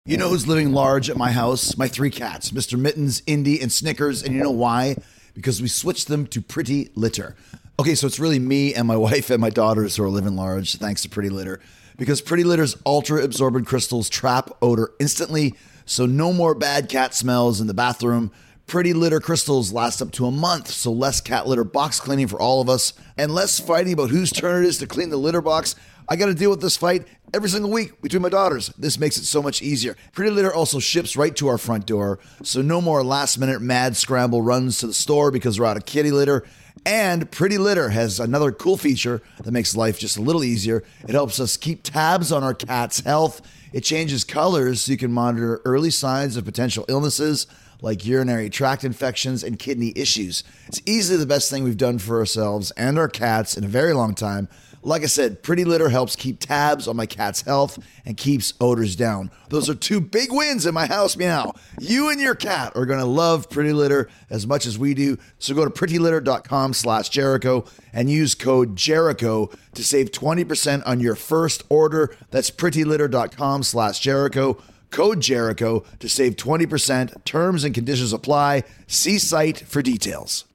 [0.06, 1.78] You know who's living large at my house?
[1.78, 2.80] My three cats, Mr.
[2.80, 4.24] Mittens, Indy, and Snickers.
[4.24, 4.96] And you know why?
[5.36, 7.36] Because we switched them to Pretty Litter.
[7.80, 10.78] Okay, so it's really me and my wife and my daughters who are living large,
[10.78, 11.60] thanks to Pretty Litter.
[11.98, 15.54] Because Pretty Litter's ultra absorbent crystals trap odor instantly,
[15.90, 18.32] so no more bad cat smells in the bathroom.
[18.68, 22.40] Pretty Litter crystals last up to a month, so less cat litter box cleaning for
[22.40, 25.42] all of us, and less fighting about whose turn it is to clean the litter
[25.42, 25.74] box.
[26.08, 28.72] I got to deal with this fight every single week between my daughters.
[28.78, 29.98] This makes it so much easier.
[30.12, 33.98] Pretty Litter also ships right to our front door, so no more last minute mad
[33.98, 36.46] scramble runs to the store because we're out of kitty litter.
[36.86, 40.84] And Pretty Litter has another cool feature that makes life just a little easier.
[41.08, 43.42] It helps us keep tabs on our cat's health.
[43.74, 47.48] It changes colors so you can monitor early signs of potential illnesses
[47.82, 50.44] like urinary tract infections and kidney issues.
[50.68, 53.94] It's easily the best thing we've done for ourselves and our cats in a very
[53.94, 54.50] long time.
[54.82, 58.96] Like I said, Pretty Litter helps keep tabs on my cat's health and keeps odors
[58.96, 59.30] down.
[59.50, 61.54] Those are two big wins in my house meow.
[61.80, 65.18] You and your cat are going to love Pretty Litter as much as we do.
[65.38, 71.16] So go to prettylitter.com slash Jericho and use code Jericho to save 20% on your
[71.16, 72.16] first order.
[72.32, 74.62] That's prettylitter.com slash Jericho.
[74.92, 77.24] Code Jericho to save 20%.
[77.26, 78.64] Terms and conditions apply.
[78.88, 80.46] See site for details.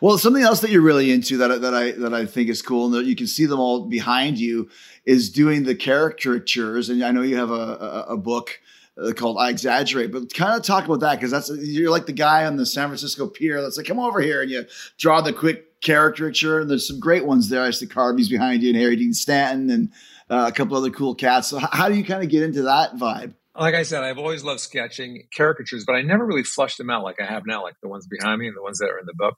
[0.00, 2.86] Well, something else that you're really into that, that I that I think is cool,
[2.86, 4.68] and that you can see them all behind you,
[5.06, 6.90] is doing the caricatures.
[6.90, 8.60] And I know you have a, a, a book
[9.00, 12.12] uh, called "I Exaggerate," but kind of talk about that because that's you're like the
[12.12, 14.64] guy on the San Francisco Pier that's like, "Come over here," and you
[14.98, 16.60] draw the quick caricature.
[16.60, 17.62] And there's some great ones there.
[17.62, 19.92] I see Carvey's behind you, and Harry Dean Stanton, and
[20.28, 21.48] uh, a couple other cool cats.
[21.48, 23.34] So, how do you kind of get into that vibe?
[23.56, 27.04] Like I said, I've always loved sketching caricatures, but I never really flushed them out
[27.04, 29.06] like I have now, like the ones behind me and the ones that are in
[29.06, 29.36] the book.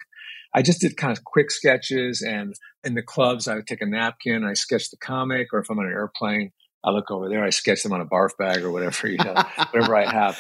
[0.55, 3.87] I just did kind of quick sketches, and in the clubs, I would take a
[3.87, 6.53] napkin, I sketch the comic, or if I'm on an airplane,
[6.83, 9.35] I look over there, I sketch them on a barf bag or whatever, you know,
[9.71, 10.39] whatever I have.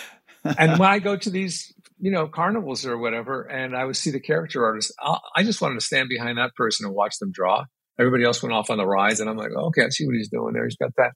[0.58, 4.10] And when I go to these, you know, carnivals or whatever, and I would see
[4.10, 7.32] the character artist, I'll, I just wanted to stand behind that person and watch them
[7.32, 7.64] draw.
[7.98, 10.28] Everybody else went off on the rides, and I'm like, okay, I see what he's
[10.28, 10.64] doing there.
[10.64, 11.12] He's got that.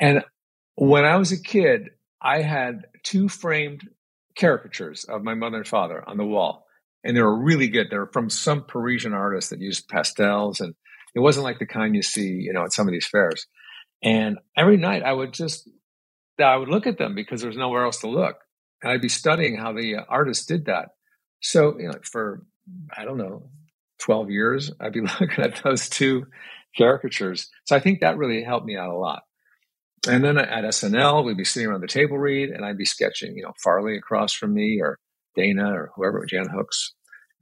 [0.00, 0.24] And
[0.74, 3.88] when I was a kid, I had two framed
[4.38, 6.66] caricatures of my mother and father on the wall.
[7.04, 7.88] And they were really good.
[7.90, 10.60] They were from some Parisian artist that used pastels.
[10.60, 10.74] And
[11.14, 13.46] it wasn't like the kind you see, you know, at some of these fairs.
[14.02, 15.68] And every night I would just,
[16.38, 18.36] I would look at them because there was nowhere else to look.
[18.82, 20.90] And I'd be studying how the uh, artist did that.
[21.40, 22.44] So, you know, for,
[22.96, 23.50] I don't know,
[24.00, 26.26] 12 years, I'd be looking at those two
[26.76, 27.48] caricatures.
[27.64, 29.22] So I think that really helped me out a lot.
[30.08, 33.36] And then at SNL, we'd be sitting around the table read, and I'd be sketching,
[33.36, 34.98] you know, Farley across from me, or
[35.36, 36.92] Dana, or whoever, Jan Hooks.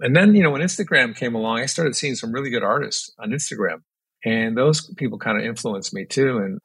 [0.01, 3.13] And then, you know, when Instagram came along, I started seeing some really good artists
[3.19, 3.83] on Instagram,
[4.25, 6.39] and those people kind of influenced me too.
[6.39, 6.59] And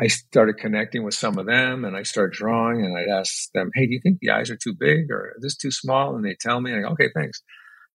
[0.00, 3.70] I started connecting with some of them, and I started drawing, and I'd ask them,
[3.74, 6.24] "Hey, do you think the eyes are too big, or is this too small?" And
[6.24, 7.42] they tell me, and I go, "Okay, thanks."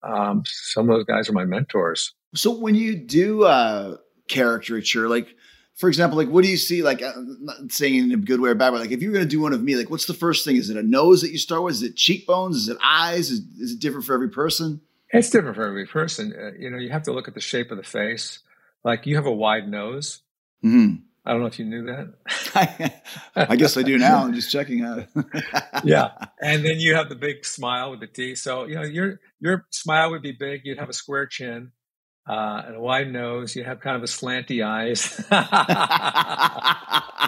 [0.03, 2.13] Um, some of those guys are my mentors.
[2.35, 3.99] So when you do uh,
[4.29, 5.37] caricature, like
[5.75, 6.83] for example, like what do you see?
[6.83, 8.81] Like, uh, not saying in a good way or bad way.
[8.81, 10.57] Like, if you're going to do one of me, like, what's the first thing?
[10.57, 11.75] Is it a nose that you start with?
[11.75, 12.57] Is it cheekbones?
[12.57, 13.31] Is it eyes?
[13.31, 14.81] Is, is it different for every person?
[15.11, 16.33] It's different for every person.
[16.39, 18.41] Uh, you know, you have to look at the shape of the face.
[18.85, 20.23] Like you have a wide nose.
[20.63, 20.95] hmm
[21.25, 23.03] I don't know if you knew that.
[23.37, 24.25] I guess I do now.
[24.25, 25.07] I'm just checking out.
[25.85, 26.11] yeah,
[26.41, 28.39] and then you have the big smile with the teeth.
[28.39, 30.63] So you know your your smile would be big.
[30.65, 31.71] You'd have a square chin
[32.29, 33.57] uh, and a wide nose.
[33.57, 35.19] You have kind of a slanty eyes.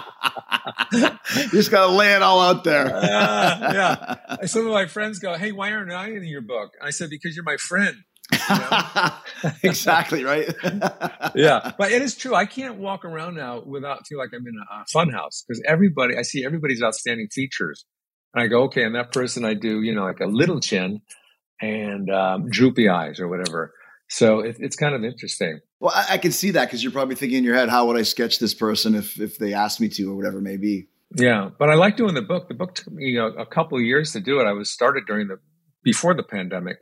[1.35, 2.87] you just got to lay it all out there.
[2.95, 3.73] Uh,
[4.31, 4.45] yeah.
[4.45, 7.35] Some of my friends go, "Hey, why aren't I in your book?" I said, "Because
[7.35, 7.95] you're my friend."
[8.31, 9.09] You know?
[9.63, 10.51] exactly right.
[11.35, 12.33] yeah, but it is true.
[12.33, 15.61] I can't walk around now without feel like I'm in a, a fun house because
[15.67, 17.85] everybody I see everybody's outstanding features,
[18.33, 21.01] and I go, okay, and that person I do, you know, like a little chin,
[21.61, 23.73] and um, droopy eyes or whatever.
[24.15, 25.59] So it, it's kind of interesting.
[25.81, 27.97] Well, I, I can see that because you're probably thinking in your head, how would
[27.97, 30.87] I sketch this person if if they asked me to or whatever it may be.
[31.17, 32.47] Yeah, but I like doing the book.
[32.47, 34.45] The book took me you know, a couple of years to do it.
[34.45, 35.39] I was started during the
[35.83, 36.77] before the pandemic,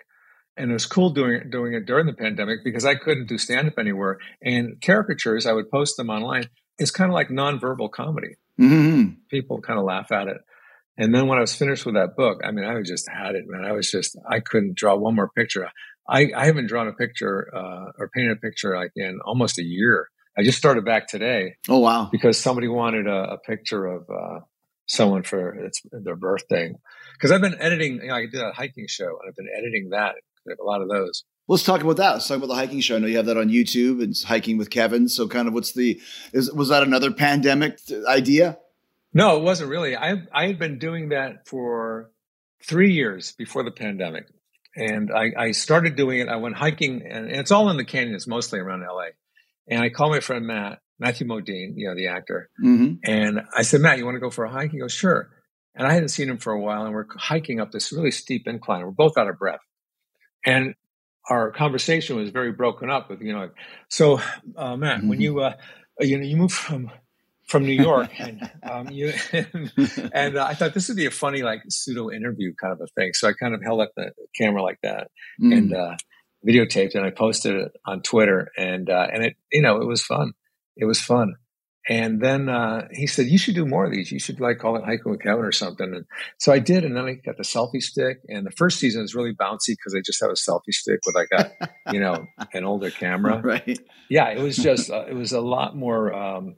[0.57, 3.67] and it was cool doing doing it during the pandemic because I couldn't do stand
[3.67, 4.19] up anywhere.
[4.43, 6.49] And caricatures, I would post them online.
[6.77, 8.35] It's kind of like nonverbal comedy.
[8.61, 9.15] Mm-hmm.
[9.31, 10.37] People kind of laugh at it.
[10.97, 13.45] And then when I was finished with that book, I mean, I just had it,
[13.47, 13.65] man.
[13.65, 15.67] I was just, I couldn't draw one more picture.
[16.07, 19.63] I, I haven't drawn a picture uh, or painted a picture like in almost a
[19.63, 20.07] year.
[20.37, 22.09] I just started back today Oh wow.
[22.11, 24.39] because somebody wanted a, a picture of uh,
[24.87, 26.73] someone for its, their birthday.
[27.13, 29.89] Because I've been editing, you know, I did a hiking show and I've been editing
[29.91, 30.15] that.
[30.45, 31.23] A lot of those.
[31.47, 32.11] Let's talk about that.
[32.13, 32.97] Let's talk about the hiking show.
[32.97, 34.01] I know you have that on YouTube.
[34.01, 35.07] It's hiking with Kevin.
[35.07, 36.01] So, kind of, what's the
[36.33, 38.57] is was that another pandemic idea?
[39.13, 39.95] No, it wasn't really.
[39.95, 42.11] I I had been doing that for
[42.61, 44.25] three years before the pandemic,
[44.75, 46.27] and I, I started doing it.
[46.29, 49.07] I went hiking, and, and it's all in the canyons, mostly around LA.
[49.67, 52.95] And I called my friend Matt, Matthew Modine, you know, the actor, Mm-hmm.
[53.03, 54.71] and I said, Matt, you want to go for a hike?
[54.71, 55.29] He goes, sure.
[55.75, 58.47] And I hadn't seen him for a while, and we're hiking up this really steep
[58.47, 58.83] incline.
[58.83, 59.61] We're both out of breath,
[60.45, 60.75] and
[61.29, 63.49] our conversation was very broken up with, you know,
[63.89, 64.19] so
[64.57, 65.21] uh, Matt, when Mhm.
[65.21, 65.53] you uh,
[66.01, 66.91] you know you moved from
[67.47, 69.13] from New York, and um, you
[70.13, 72.87] and uh, I thought this would be a funny like pseudo interview kind of a
[72.99, 73.11] thing.
[73.13, 75.07] So I kind of held up the camera like that
[75.41, 75.57] Mm.
[75.57, 75.95] and uh,
[76.47, 80.03] videotaped, and I posted it on Twitter, and uh, and it you know it was
[80.03, 80.33] fun.
[80.77, 81.35] It was fun.
[81.89, 84.09] And then uh, he said, "You should do more of these.
[84.09, 86.05] You should like call it hiking with Kevin or something." And
[86.39, 88.19] so I did, and then I got the selfie stick.
[88.29, 91.13] And the first season was really bouncy because I just have a selfie stick with
[91.13, 93.41] like a you know an older camera.
[93.43, 93.77] right.
[94.09, 96.55] Yeah, it was just uh, it was a lot more um,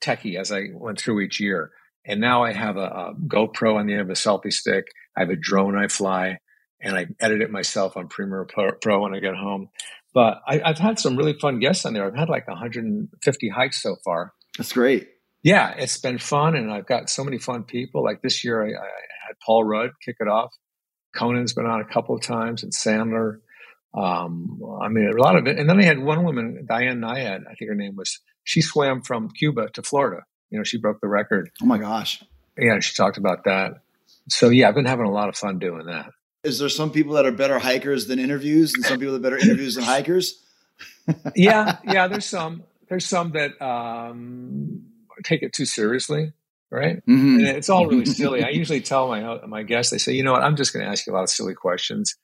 [0.00, 1.70] techie as I went through each year.
[2.06, 4.86] And now I have a, a GoPro on the end of a selfie stick.
[5.16, 6.38] I have a drone I fly,
[6.80, 9.68] and I edit it myself on Premiere Pro, when I get home.
[10.14, 12.06] But I, I've had some really fun guests on there.
[12.06, 14.32] I've had like 150 hikes so far.
[14.56, 15.08] That's great.
[15.42, 18.02] Yeah, it's been fun, and I've got so many fun people.
[18.02, 18.88] Like this year, I, I
[19.28, 20.52] had Paul Rudd kick it off.
[21.14, 23.40] Conan's been on a couple of times, and Sandler.
[23.92, 25.58] Um, I mean, a lot of it.
[25.58, 28.20] And then I had one woman, Diane Nyad, I think her name was.
[28.50, 30.24] She swam from Cuba to Florida.
[30.50, 31.52] You know, she broke the record.
[31.62, 32.20] Oh my gosh.
[32.58, 33.74] Yeah, she talked about that.
[34.28, 36.10] So yeah, I've been having a lot of fun doing that.
[36.42, 39.22] Is there some people that are better hikers than interviews, and some people that are
[39.22, 40.42] better interviews than hikers?
[41.36, 42.08] yeah, yeah.
[42.08, 42.64] There's some.
[42.88, 44.82] There's some that um,
[45.22, 46.32] take it too seriously,
[46.72, 47.06] right?
[47.06, 47.36] Mhm.
[47.36, 48.42] And it's all really silly.
[48.42, 50.90] I usually tell my my guests, they say, you know what, I'm just going to
[50.90, 52.16] ask you a lot of silly questions,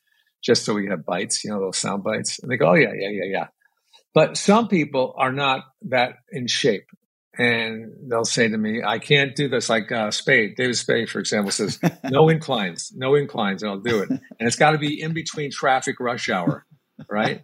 [0.42, 2.40] just so we have bites, you know, those sound bites.
[2.40, 3.46] And they go, oh yeah, yeah, yeah, yeah.
[4.16, 6.86] But some people are not that in shape,
[7.36, 9.68] and they'll say to me, I can't do this.
[9.68, 14.00] Like uh, Spade, David Spade, for example, says, no inclines, no inclines, and I'll do
[14.02, 14.08] it.
[14.08, 16.64] And it's got to be in between traffic rush hour,
[17.10, 17.42] right?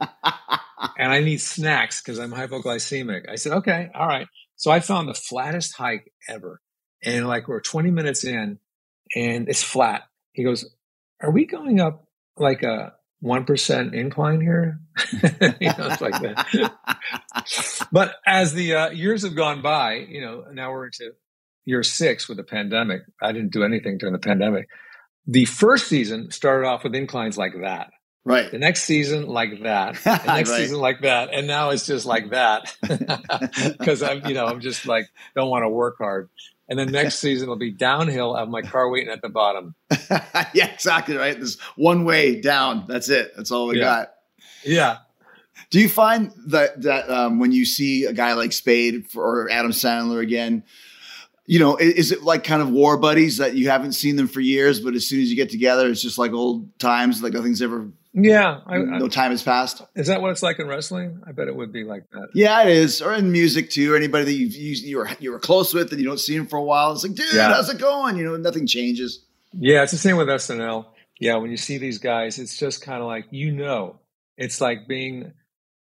[0.97, 3.29] and I need snacks because I'm hypoglycemic.
[3.31, 4.27] I said, okay, all right.
[4.57, 6.63] So I found the flattest hike ever.
[7.05, 8.59] And like we're 20 minutes in
[9.15, 10.05] and it's flat.
[10.33, 10.65] He goes,
[11.21, 12.07] Are we going up
[12.39, 14.81] like a 1% incline here?
[15.13, 15.21] you
[15.69, 16.73] know, it's like that.
[17.93, 21.13] but as the uh, years have gone by, you know, now we're into
[21.65, 23.03] year six with the pandemic.
[23.23, 24.69] I didn't do anything during the pandemic.
[25.27, 27.91] The first season started off with inclines like that.
[28.25, 28.51] right.
[28.51, 29.95] The next season, like that.
[30.05, 30.59] The next Right.
[30.59, 31.33] season, like that.
[31.33, 32.77] And now it's just like that
[33.79, 35.07] because I'm, you know, I'm just like
[35.37, 36.29] don't want to work hard.
[36.69, 38.35] And then next season it'll be downhill.
[38.37, 39.75] I have my car waiting at the bottom.
[40.55, 41.39] yeah, exactly right.
[41.39, 42.85] This one way down.
[42.89, 43.33] That's it.
[43.37, 43.85] That's all we Yeah.
[43.85, 44.15] got.
[44.65, 44.99] Yeah,
[45.71, 49.51] Do you find that that um, when you see a guy like Spade for, or
[49.51, 50.63] Adam Sandler again,
[51.47, 54.29] you know, i- is it like kind of war buddies that you haven't seen them
[54.29, 57.33] for years, but as soon as you get together, it's just like old times, like
[57.33, 58.61] nothing's ever, yeah.
[58.67, 59.83] I, no time has passed.
[59.95, 61.23] is that what it's like in wrestling?
[61.27, 62.29] I bet it would be like that.
[62.35, 63.01] Yeah, it is.
[63.03, 63.93] Or in music too.
[63.93, 66.35] Or anybody that you've used, you were you were close with and you don't see
[66.37, 66.93] him for a while.
[66.93, 67.49] It's like, dude, Yeah.
[67.55, 68.17] how's it going?
[68.17, 69.25] You know, nothing changes.
[69.53, 70.87] Yeah, it's the same with SNL.
[71.21, 74.01] Yeah, when you see these guys, it's just kind of like you know,
[74.37, 75.33] it's like being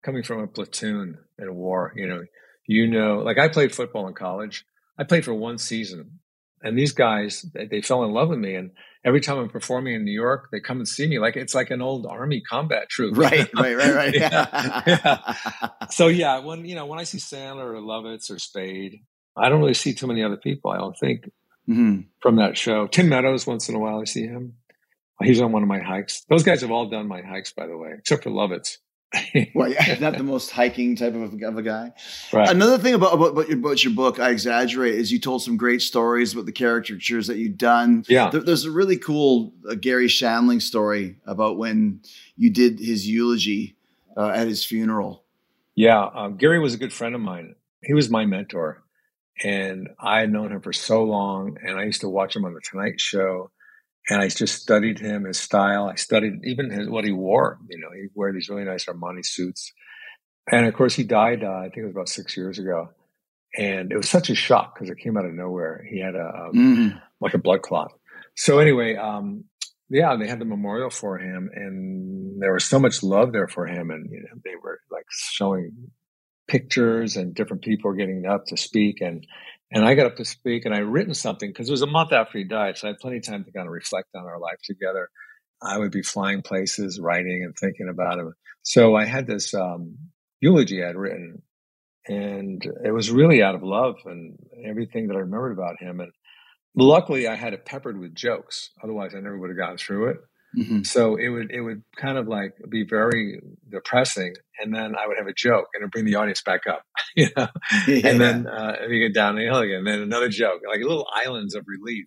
[0.02, 1.92] coming from a platoon in a war.
[1.96, 2.22] You know,
[2.66, 4.64] you know, like I played football in college.
[4.98, 6.20] I played for one season,
[6.62, 8.54] and these guys they, they fell in love with me.
[8.54, 8.70] And
[9.04, 11.18] every time I'm performing in New York, they come and see me.
[11.18, 13.16] Like it's like an old army combat troop.
[13.16, 14.14] Right, right, right, right.
[14.22, 15.86] Yeah, yeah.
[15.90, 19.00] So yeah, when you know when I see Sandler or Lovitz or Spade,
[19.36, 20.70] I don't really see too many other people.
[20.70, 21.30] I don't think
[21.68, 22.06] Mhm.
[22.20, 22.86] from that show.
[22.88, 24.54] Tim Meadows, once in a while, I see him.
[25.22, 26.24] He's on one of my hikes.
[26.28, 28.78] Those guys have all done my hikes, by the way, except for Lovitz.
[29.54, 31.92] Well, yeah, not the most hiking type of, of a guy.
[32.32, 32.48] right.
[32.48, 35.56] Another thing about, about about your, about your book, I exaggerate, is you told some
[35.56, 38.04] great stories about the caricatures that you'd done.
[38.08, 38.30] Yeah.
[38.30, 42.00] There, there's a really cool uh, Garry Shandling story about when
[42.36, 43.76] you did his eulogy
[44.16, 45.24] uh, at his funeral.
[45.74, 47.54] Yeah, um, Garry was a good friend of mine.
[47.82, 48.82] He was my mentor,
[49.42, 51.56] and I had known him for so long.
[51.62, 53.50] And I used to watch him on the Tonight Show,
[54.08, 55.86] and I just studied him, his style.
[55.86, 57.58] I studied even his, what he wore.
[57.68, 59.72] You know, he wore these really nice Armani suits,
[60.50, 61.44] and of course, he died.
[61.44, 62.90] Uh, I think it was about six years ago,
[63.56, 65.84] and it was such a shock because it came out of nowhere.
[65.88, 67.02] He had a um, Mhm.
[67.20, 67.92] like a blood clot.
[68.34, 69.44] So anyway, um,
[69.90, 73.66] yeah, they had the memorial for him, and there was so much love there for
[73.66, 75.90] him, and you know, they were like showing
[76.48, 79.26] pictures, and different people were getting up to speak, and
[79.72, 82.12] and I got up to speak, and I written something because it was a month
[82.12, 84.38] after he died, so I had plenty of time to kind of reflect on our
[84.38, 85.08] life together.
[85.62, 88.34] I would be flying places, writing and thinking about him.
[88.62, 89.96] So I had this um,
[90.40, 91.42] eulogy I'd written,
[92.06, 96.00] and it was really out of love and everything that I remembered about him.
[96.00, 96.12] And
[96.76, 98.70] luckily, I had it peppered with jokes.
[98.82, 100.16] Otherwise, I never would have gotten through it.
[100.56, 100.86] Mhm.
[100.86, 103.40] So it would it would kind of like be very
[103.70, 106.82] depressing, and then I would have a joke, and it'd bring the audience back up,
[107.16, 107.48] you know.
[107.86, 108.08] Yeah.
[108.10, 111.06] And then uh, we get down the hill again, and then another joke, like little
[111.14, 112.06] islands of relief.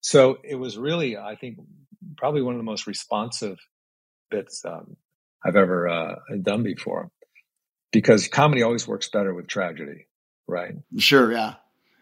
[0.00, 1.58] So it was really, I think,
[2.16, 3.58] probably one of the most responsive
[4.30, 4.96] bits um,
[5.44, 7.10] I've ever uh, done before,
[7.92, 10.08] because comedy always works better with tragedy,
[10.48, 10.74] right?
[10.98, 11.54] Sure, yeah.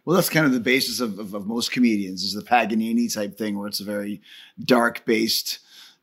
[0.04, 3.36] Well, that's kind of the basis of, of, of most comedians is the Paganini type
[3.36, 4.22] thing, where it's a very
[4.64, 5.58] dark based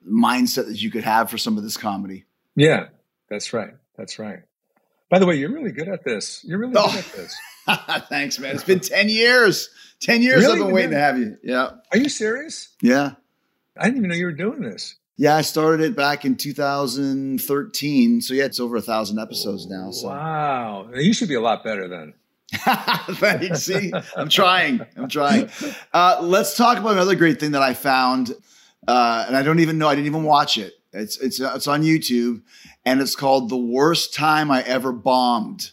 [0.08, 2.26] mindset that you could have for some of this comedy.
[2.56, 2.88] Yeah,
[3.30, 3.74] that's right.
[3.98, 4.39] That's right.
[5.10, 6.43] By the way, you're really good at this.
[6.43, 6.88] You're really Oh.
[6.91, 7.36] good at this.
[8.10, 8.56] Thanks, man.
[8.56, 9.70] It's been ten years.
[10.00, 10.60] Ten years Really?
[10.60, 11.38] I've been waiting to have you.
[11.43, 12.70] Yeah, Are you serious?
[12.82, 13.14] yeah,
[13.76, 14.95] I didn't even know you were doing this.
[15.18, 15.36] yeah.
[15.36, 19.91] I started it back in 2013, so yeah, it's over a thousand episodes now.
[19.91, 20.89] So Wow.
[20.95, 22.14] You should be a lot better then.
[22.54, 23.64] Thanks.
[23.64, 24.82] See, I'm trying.
[24.95, 25.50] I'm trying.
[25.93, 28.32] Uh, let's talk about another great thing that I found,
[28.88, 29.88] uh, and I don't even know.
[29.88, 30.74] I didn't even watch it.
[30.93, 32.41] It's it's it's on YouTube,
[32.86, 35.72] and it's called "The Worst Time I Ever Bombed."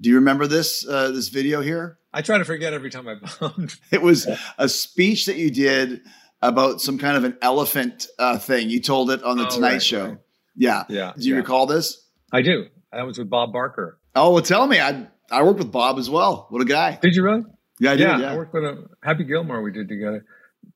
[0.00, 1.98] Do you remember this uh, this video here?
[2.12, 3.74] I try to forget every time I bombed.
[3.90, 6.02] It was a speech that you did
[6.40, 8.70] about some kind of an elephant uh, thing.
[8.70, 10.04] You told it on the Oh, Tonight right, Show.
[10.10, 10.18] right.
[10.54, 10.84] Yeah.
[10.88, 11.12] Yeah.
[11.18, 11.40] Do you yeah.
[11.40, 12.06] recall this?
[12.32, 12.66] I do.
[12.92, 13.98] That was with Bob Barker.
[14.14, 14.78] Oh well, tell me.
[14.78, 16.46] I I worked with Bob as well.
[16.50, 16.98] What a guy.
[17.00, 17.42] Did you really?
[17.80, 18.02] Yeah, I did.
[18.02, 18.32] yeah, Yeah.
[18.32, 19.62] I worked with a Happy Gilmore.
[19.62, 20.24] We did together.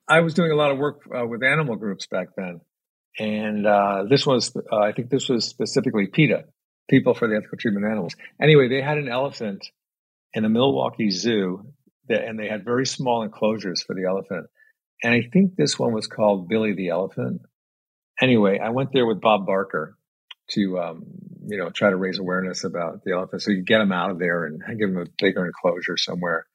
[0.08, 2.60] I was doing a lot of work uh, with animal groups back then,
[3.18, 6.44] and uh, this was uh, I think this was specifically PETA,
[6.88, 8.16] People for the Ethical Treatment of Animals.
[8.40, 9.66] Anyway, they had an elephant
[10.34, 11.72] in a Milwaukee zoo,
[12.08, 14.46] that, and they had very small enclosures for the elephant.
[15.02, 17.42] And I think this one was called Billy the Elephant.
[18.20, 19.96] Anyway, I went there with Bob Barker
[20.50, 21.04] to um,
[21.48, 24.18] you know try to raise awareness about the elephant, so you get them out of
[24.18, 26.46] there and give them a bigger enclosure somewhere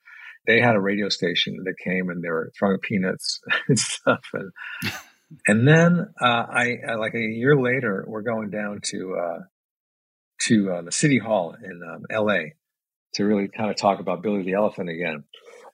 [0.45, 4.51] they had a radio station that came and they were throwing peanuts and stuff and
[5.47, 9.39] and then uh, I, I like a year later we're going down to uh,
[10.41, 12.53] to uh, the city hall in um, L.A.
[13.15, 15.23] to really kind of talk about Billy the Elephant again,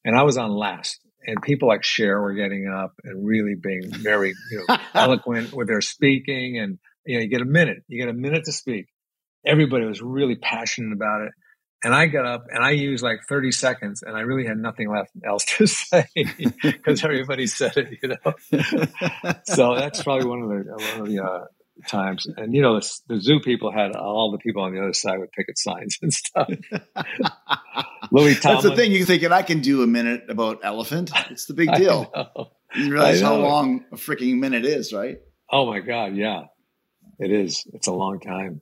[0.05, 0.99] and I was on last.
[1.26, 5.67] And people like Cher were getting up and really being very you know, eloquent with
[5.67, 8.88] their speaking, and you know you get a minute, you get a minute to speak.
[9.45, 11.31] Everybody was really passionate about it.
[11.83, 14.91] And I got up and I used like 30 seconds and I really had nothing
[14.91, 16.05] left else to say
[16.61, 19.33] because everybody said it, you know.
[19.45, 21.45] so that's probably one of the, one of the uh,
[21.87, 22.27] times.
[22.35, 25.19] And, you know, the, the zoo people had all the people on the other side
[25.19, 26.49] with picket signs and stuff.
[28.11, 28.61] Louis Tomlin.
[28.61, 28.91] That's the thing.
[28.91, 31.11] You're thinking I can do a minute about elephant.
[31.29, 32.11] It's the big deal.
[32.75, 35.17] You realize how long a freaking minute is, right?
[35.49, 36.15] Oh my God.
[36.15, 36.43] Yeah,
[37.19, 37.65] it is.
[37.73, 38.61] It's a long time.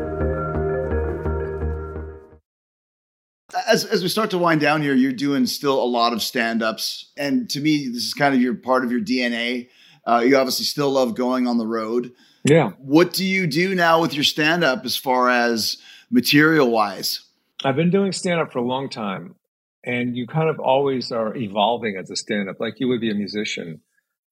[3.67, 7.11] As as we start to wind down here, you're doing still a lot of stand-ups.
[7.17, 9.69] And to me, this is kind of your part of your DNA.
[10.05, 12.11] Uh, you obviously still love going on the road.
[12.43, 12.71] Yeah.
[12.79, 15.77] What do you do now with your stand-up as far as
[16.09, 17.23] material wise?
[17.63, 19.35] I've been doing stand up for a long time,
[19.83, 23.11] and you kind of always are evolving as a stand up, like you would be
[23.11, 23.81] a musician.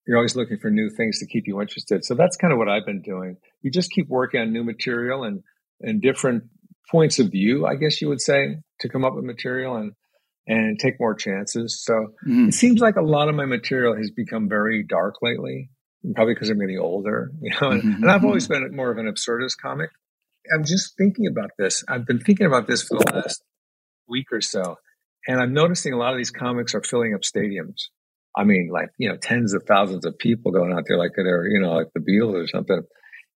[0.08, 2.04] You're always looking for new things to keep you interested.
[2.04, 3.38] So that's kind of what I've been doing.
[3.62, 5.44] You just keep working on new material and,
[5.82, 6.46] and different
[6.92, 9.94] points of view, I guess you would say, to come up with material and
[10.48, 11.84] and take more chances.
[11.84, 11.94] So
[12.28, 12.48] Mhm.
[12.48, 15.70] it seems like a lot of my material has become very dark lately,
[16.16, 17.32] probably because I'm getting older.
[17.42, 19.92] You know, and, and I've always been more of an absurdist comic.
[20.52, 21.84] I'm just thinking about this.
[21.88, 23.44] I've been thinking about this for the last
[24.08, 24.78] week or so,
[25.28, 27.90] and I'm noticing a lot of these comics are filling up stadiums.
[28.36, 31.46] I mean, like you know, tens of thousands of people going out there, like they're
[31.48, 32.82] you know, like the Beatles or something.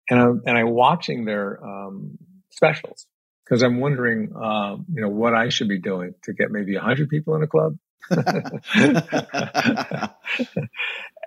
[0.10, 2.18] And I'm and I'm watching their um,
[2.49, 3.06] specials
[3.54, 7.08] because I'm wondering, um, you know, what I should be doing to get maybe hundred
[7.10, 7.78] people in a club.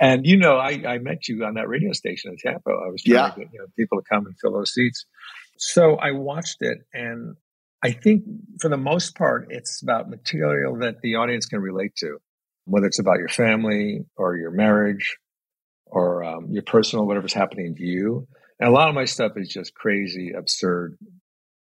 [0.01, 2.70] and you know, I, I met you on that radio station in Tampa.
[2.70, 3.31] I was trying Yeah.
[3.31, 5.07] to get you know people to come and fill those seats.
[5.57, 7.37] So I watched it, and
[7.85, 8.24] I think
[8.61, 12.18] for the most part, it's about material that the audience can relate to,
[12.64, 15.16] whether it's about your family or your marriage
[15.87, 18.27] or um, your personal whatever's happening to you.
[18.59, 20.99] And a lot of my stuff is just crazy, absurd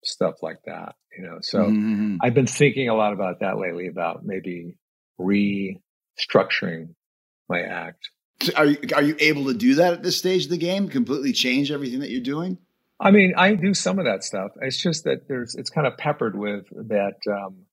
[0.05, 0.94] stuff like that.
[1.16, 2.18] You know, so Mhm.
[2.20, 4.76] I've been thinking a lot about that lately, about maybe
[6.18, 6.94] restructuring
[7.48, 8.11] my act.
[8.42, 10.88] So Are you are you able to do that at this stage of the game?
[10.88, 12.59] Completely change everything that you're doing?
[13.00, 14.52] I mean, I do some of that stuff.
[14.61, 17.66] It's just that there's it's kind of peppered with that, um,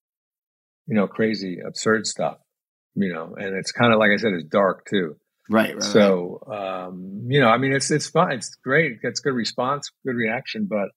[0.88, 2.38] you know, crazy, absurd stuff.
[2.96, 5.16] You know, and it's kind of like I said, it's dark too.
[5.50, 5.84] Right, right.
[5.84, 8.32] So, um, you know, I mean, it's it's fun.
[8.34, 8.92] It's great.
[8.94, 10.68] It gets good response, good reaction.
[10.70, 10.90] But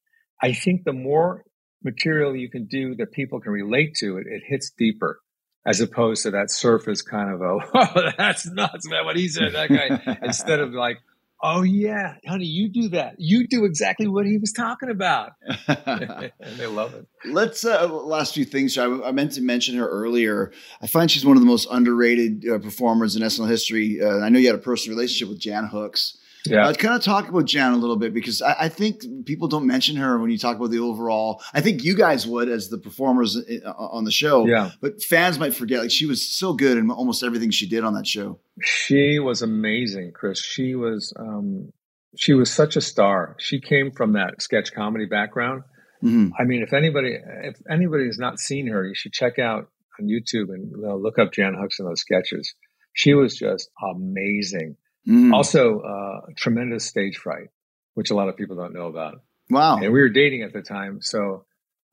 [0.42, 1.44] I think the more
[1.82, 5.20] material you can do that people can relate to, it, it hits deeper,
[5.66, 9.04] as opposed to that surface kind of a, oh, that's nuts, man.
[9.04, 10.18] What he said, that guy.
[10.22, 10.98] Instead of like,
[11.42, 13.16] oh yeah, honey, you do that.
[13.18, 15.32] You do exactly what he was talking about,
[15.68, 17.06] and they love it.
[17.26, 18.76] Let's uh, last few things.
[18.78, 20.52] I, I meant to mention her earlier.
[20.80, 24.00] I find she's one of the most underrated uh, performers in SNL history.
[24.02, 26.18] Uh, I know you had a personal relationship with Jan Hooks.
[26.46, 26.68] Yeah.
[26.68, 29.66] Uh, kind of talk about Jan a little bit because I, I think people don't
[29.66, 31.42] mention her when you talk about the overall.
[31.54, 34.46] I think you guys would as the performers uh, on the show.
[34.46, 34.72] Yeah.
[34.80, 35.80] But fans might forget.
[35.80, 38.40] Like she was so good in almost everything she did on that show.
[38.62, 40.42] She was amazing, Chris.
[40.44, 41.72] She was um,
[42.16, 43.36] she was such a star.
[43.38, 45.62] She came from that sketch comedy background.
[46.02, 46.32] Mhm.
[46.38, 50.06] I mean, if anybody if anybody has not seen her, you should check out on
[50.06, 52.54] YouTube and you know, look up Jan Hooks in those sketches.
[52.92, 54.76] She was just amazing.
[55.08, 55.32] Mhm.
[55.32, 57.48] Also, uh, tremendous stage fright,
[57.94, 59.22] which a lot of people don't know about.
[59.50, 59.76] Wow.
[59.76, 61.44] And we were dating at the time, so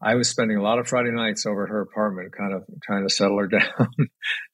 [0.02, 3.08] I was spending a lot of Friday nights over at her apartment, kind of trying
[3.08, 3.62] to settle her down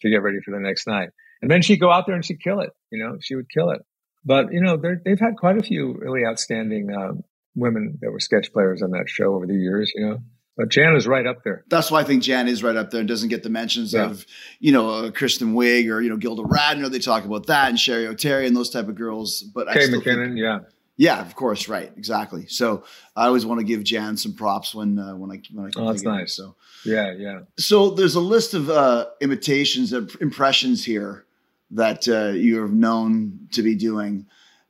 [0.01, 1.09] to get ready for the next night.
[1.41, 2.71] And then she'd go out there and she'd kill it.
[2.91, 3.81] You know, she would kill it.
[4.25, 7.23] But you know, they've had quite a few really outstanding um,
[7.55, 9.91] women that were sketch players on that show over the years.
[9.95, 10.17] You know,
[10.57, 11.63] but Jan is right up there.
[11.69, 14.05] That's why I think Jan is right up there and doesn't get the mentions Yeah.
[14.09, 14.25] of,
[14.59, 16.89] you know, uh, Kristen Wiig or, you know, Gilda Radner.
[16.89, 19.43] They talk about that and Cheri Oteri and those type of girls.
[19.43, 20.59] But I Kay still think- McKinnon, yeah.
[20.97, 21.67] yeah, of course.
[21.69, 21.91] Right.
[21.95, 22.47] Exactly.
[22.47, 22.83] So
[23.15, 25.83] I always want to give Jan some props when, uh, when I, when I can
[25.83, 26.17] Oh, that's think it.
[26.17, 26.33] nice.
[26.35, 26.55] So,
[26.85, 27.39] Yeah, yeah.
[27.57, 31.25] so there's a list of uh, imitations of impressions here
[31.71, 34.25] that uh, you are known to be doing.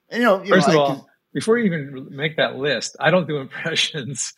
[0.09, 1.03] And, you know, you First know, of I all, can-
[1.37, 4.33] before you even make that list, I don't do impressions.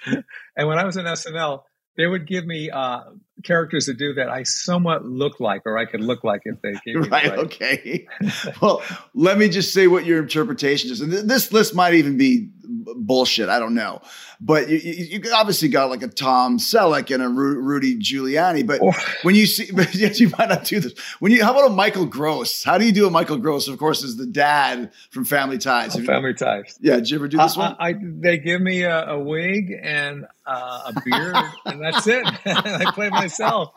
[0.57, 1.61] and when I was in SNL,
[1.95, 3.03] they would give me uh,
[3.45, 6.73] characters to do that I somewhat look like, or I could look like if they
[6.85, 7.39] gave me the right.
[7.39, 8.05] Okay.
[8.61, 8.83] well,
[9.13, 10.99] let me just say what your interpretation is.
[10.99, 12.49] And th- this list might even be
[12.95, 13.49] bullshit.
[13.49, 14.01] I don't know.
[14.41, 18.65] But you, you, you obviously got like a Tom Selleck and a Ru- Rudy Giuliani.
[18.65, 20.97] But Or- when you see, but yes, you might not do this.
[21.19, 22.63] When you, how about a Michael Gross?
[22.63, 23.67] How do you do a Michael Gross?
[23.67, 25.95] Of course, is the dad from Family Ties.
[25.95, 26.77] You- Family ties.
[26.81, 26.95] yeah.
[26.95, 27.75] Did you ever do this I, one?
[27.79, 31.35] I, I- they give me a, a wig and uh, a beard,
[31.65, 32.25] and that's it.
[32.45, 33.71] I play myself.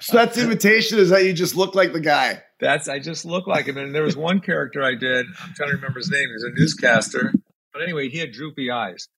[0.00, 0.98] so that's imitation.
[0.98, 2.42] Is that you just look like the guy?
[2.58, 3.76] That's I just look like him.
[3.76, 5.26] And there was one character I did.
[5.42, 6.28] I'm trying to remember his name.
[6.32, 7.34] He's a newscaster.
[7.76, 9.08] But anyway, he had droopy eyes.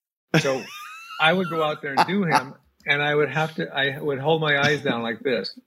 [0.41, 0.61] So
[1.21, 2.55] I would go out there and do him,
[2.85, 3.73] and I would have to.
[3.73, 5.57] I would hold my eyes down like this,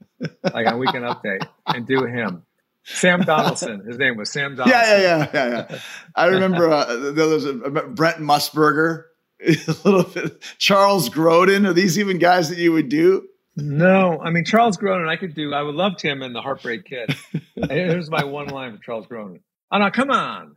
[0.52, 2.42] like on Weekend Update, and do him.
[2.84, 3.82] Sam Donaldson.
[3.86, 4.78] His name was Sam Donaldson.
[4.78, 5.78] Yeah, yeah, yeah, yeah, yeah.
[6.14, 9.04] I remember uh, there was a, Brent Musburger,
[9.40, 10.42] a little bit.
[10.58, 11.66] Charles Grodin.
[11.66, 13.26] Are these even guys that you would do?
[13.56, 15.08] No, I mean Charles Grodin.
[15.08, 15.54] I could do.
[15.54, 17.16] I would love him in the Heartbreak Kid.
[17.70, 19.40] Here's my one line for Charles Grodin.
[19.70, 20.56] Oh no, come on.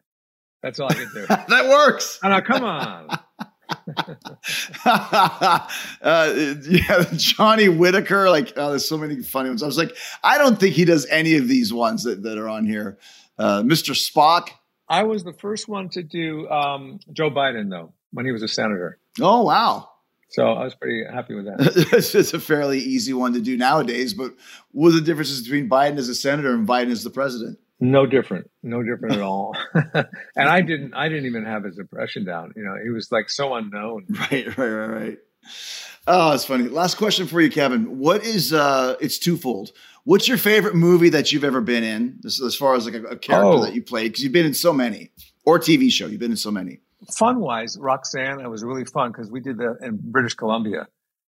[0.66, 1.26] That's all I can do.
[1.28, 2.20] that works.
[2.24, 3.08] Oh no, come on.
[4.86, 5.68] uh,
[6.02, 8.32] yeah, Johnny Whitaker.
[8.32, 9.62] Like, oh, there's so many funny ones.
[9.62, 12.50] I was like, I don't think he does any of these ones that, that are
[12.50, 12.98] on here.
[13.38, 13.92] Uh, Mr.
[13.94, 14.50] Spock.
[14.90, 18.48] I was the first one to do um, Joe Biden though when he was a
[18.48, 18.98] senator.
[19.22, 19.90] Oh, wow.
[20.30, 21.90] So I was pretty happy with that.
[21.94, 24.16] it's it's a fairly easy one to do nowadays.
[24.16, 24.34] But
[24.72, 27.60] what are the differences between Biden as a senator and Biden as the president?
[27.92, 29.56] No different, no different at all.
[29.94, 32.52] and I didn't, I didn't even have his impression down.
[32.56, 34.06] You know, he was like so unknown.
[34.32, 35.18] Right, right, right, right.
[36.08, 36.66] Oh, it's funny.
[36.70, 37.98] Last question for you, Kevin.
[38.00, 39.72] What is uh it's twofold.
[40.04, 42.18] What's your favorite movie that you've ever been in?
[42.22, 43.64] This as far as like a, a character Oh.
[43.66, 45.12] that you played, because you've been in so many.
[45.46, 46.08] Or TV show.
[46.08, 46.80] You've been in so many.
[47.18, 50.88] fun wise, Roxanne, it was really fun because we did that in British Columbia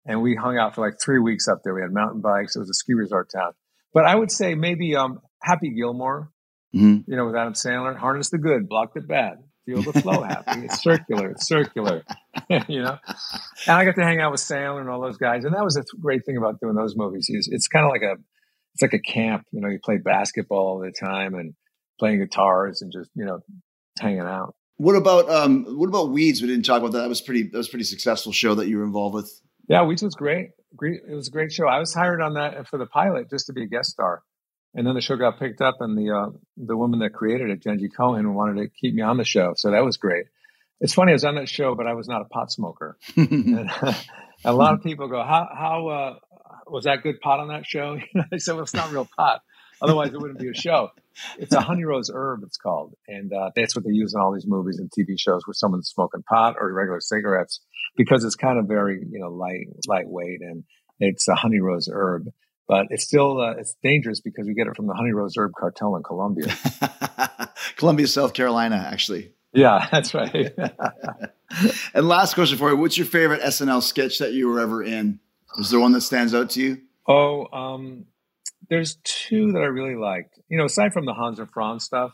[0.06, 1.74] and we hung out for like three weeks up there.
[1.74, 2.56] We had mountain bikes.
[2.56, 3.52] It was a ski resort town.
[3.94, 6.30] But I would say maybe um, Happy Gilmore,
[6.74, 7.04] Mhm.
[7.06, 10.60] you know, with Adam Sandler, harness the good, block the bad, feel the flow happy.
[10.66, 12.04] It's circular, it's circular,
[12.68, 12.96] you know.
[13.66, 15.44] And I got to hang out with Sandler and all those guys.
[15.44, 17.26] And that was a great thing about doing those movies.
[17.28, 18.16] Is it's kind of like a,
[18.74, 21.54] it's like a camp, you know, you play basketball all the time and
[21.98, 23.40] playing guitars and just, you know,
[23.98, 24.54] hanging out.
[24.76, 26.40] What about um what about Weeds?
[26.40, 27.00] We didn't talk about that.
[27.00, 29.30] That was pretty that was a pretty successful show that you were involved with.
[29.68, 30.50] Yeah, Weeds was great.
[30.74, 31.66] Great, it was a great show.
[31.66, 34.22] I was hired on that for the pilot just to be a guest star,
[34.74, 37.62] and then the show got picked up, and the uh, the woman that created it,
[37.62, 40.26] Jenji Kohan, wanted to keep me on the show, so that was great.
[40.80, 42.96] It's funny, I was on that show, but I was not a pot smoker.
[43.16, 43.70] And
[44.44, 46.14] a lot of people go, "How how uh,
[46.66, 47.98] was that good pot on that show?"
[48.32, 49.42] I said, "Well, it's not real pot.
[49.82, 50.90] Otherwise, it wouldn't be a show.
[51.38, 52.40] It's a honey rose herb.
[52.44, 55.46] It's called, and uh, that's what they use in all these movies and TV shows
[55.46, 57.60] where someone's smoking pot or regular cigarettes
[57.96, 60.64] because it's kind of very you know light lightweight and
[60.98, 62.28] it's a honey rose herb."
[62.70, 65.54] But it's still uh, it's dangerous because we get it from the honey rose herb
[65.58, 66.56] cartel in Colombia.
[67.76, 69.32] Columbia, South Carolina, actually.
[69.52, 70.54] yeah, that's right.
[71.94, 75.18] And last question for you: What's your favorite SNL sketch that you were ever in?
[75.58, 76.80] Is there one that stands out to you?
[77.08, 78.04] Oh, um,
[78.68, 80.38] there's two that I really liked.
[80.48, 82.12] You know, aside from the Hans and Franz stuff,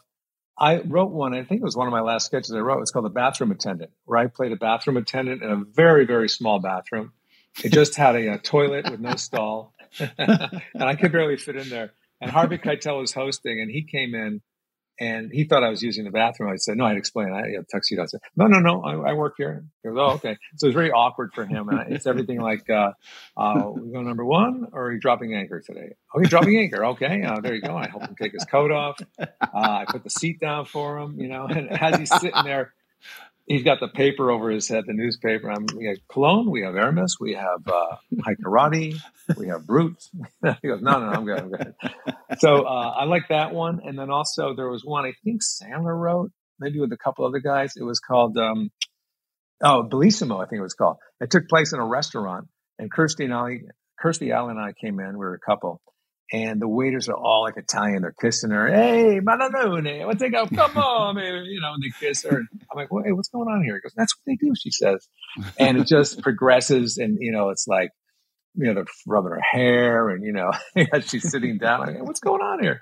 [0.58, 1.34] I wrote one.
[1.34, 2.80] I think it was one of my last sketches I wrote.
[2.80, 6.30] It's called The Bathroom Attendant, where I played a bathroom attendant in a very, very
[6.30, 7.12] small bathroom.
[7.62, 9.74] It just had a, uh toilet with no stall,
[10.18, 11.92] and I could barely fit in there.
[12.20, 14.40] And Harvey Keitel was hosting, and he came in,
[14.98, 16.50] and he thought I was using the bathroom.
[16.50, 17.30] I said, "No, I'd explain.
[17.32, 18.82] I had a tuxedo." I said, "No, no, no.
[18.82, 21.68] I, I work here." He goes, "Oh, okay." So it was very awkward for him,
[21.68, 22.92] and it's everything like, uh,
[23.36, 26.86] uh, "We go number one, or are you dropping anchor today?" "Oh, you're dropping anchor."
[26.86, 27.76] Okay, uh, there you go.
[27.76, 28.98] I help him take his coat off.
[29.18, 32.72] Uh, I put the seat down for him, you know, and as he's sitting there,
[33.46, 35.50] he's got the paper over his head, the newspaper.
[35.50, 37.96] I'm, we have Cologne, we have Aramis, we have uh,
[39.36, 39.92] we have Brut.
[40.62, 41.74] he goes, no, no, no, I'm good, I'm good.
[42.38, 43.80] So uh, I like that one.
[43.84, 47.40] And then also there was one I think Sandler wrote, maybe with a couple other
[47.40, 47.74] guys.
[47.76, 48.70] It was called, um,
[49.62, 50.96] oh, Bellissimo, I think it was called.
[51.20, 53.60] It took place in a restaurant, and Kirstie and I,
[54.02, 55.12] Kirstie Alley and I came in.
[55.12, 55.80] We were a couple.
[56.32, 58.02] And the waiters are all like Italian.
[58.02, 58.68] They're kissing her.
[58.68, 60.46] Hey, Mananone, what's they go?
[60.46, 61.44] Come on, man.
[61.44, 62.38] You know, and they kiss her.
[62.38, 63.74] And I'm like, well, hey, what's going on here?
[63.76, 65.06] He goes, that's what they do, she says.
[65.58, 66.98] And it just progresses.
[66.98, 67.90] And, you know, it's like,
[68.56, 70.50] you know, they're rubbing her hair and, you know,
[70.92, 72.80] as she's sitting down, I'm like, what's going on here?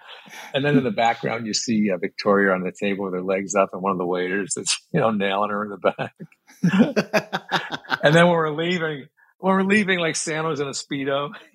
[0.54, 3.54] And then in the background, you see uh, Victoria on the table with her legs
[3.54, 6.14] up and one of the waiters is, you know, nailing her in the back.
[8.02, 9.06] and then when we're leaving,
[9.44, 11.30] when we're leaving, like Santa's in a Speedo.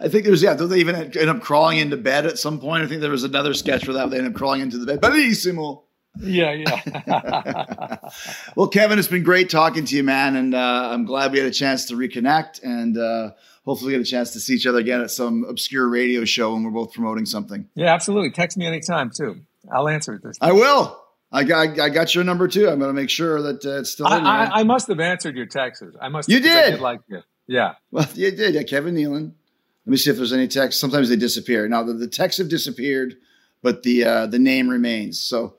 [0.00, 0.54] I think there's yeah.
[0.54, 2.84] Don't they even end up crawling into bed at some point?
[2.84, 5.00] I think there was another sketch where that they end up crawling into the bed.
[5.00, 5.82] Bellissimo.
[6.20, 7.96] yeah, yeah.
[8.56, 11.48] Well, Kevin, it's been great talking to you, man, and uh, I'm glad we had
[11.48, 13.32] a chance to reconnect and uh,
[13.64, 16.62] hopefully get a chance to see each other again at some obscure radio show when
[16.62, 17.68] we're both promoting something.
[17.74, 18.30] yeah, absolutely.
[18.30, 19.40] Text me anytime, too.
[19.72, 20.96] I'll answer it this I will.
[21.30, 22.68] I got I got your number too.
[22.68, 24.32] I'm going to make sure that uh, it's still I, in there.
[24.32, 25.84] I, I must have answered your texts.
[26.00, 26.28] I must.
[26.28, 26.80] You I did?
[26.80, 27.22] like you.
[27.46, 27.74] Yeah.
[27.90, 28.54] Well, you did.
[28.54, 29.32] Yeah, Kevin Nealon.
[29.86, 30.80] Let me see if there's any text.
[30.80, 31.68] Sometimes they disappear.
[31.68, 33.16] Now the, the texts have disappeared,
[33.62, 35.20] but the uh, the name remains.
[35.20, 35.56] So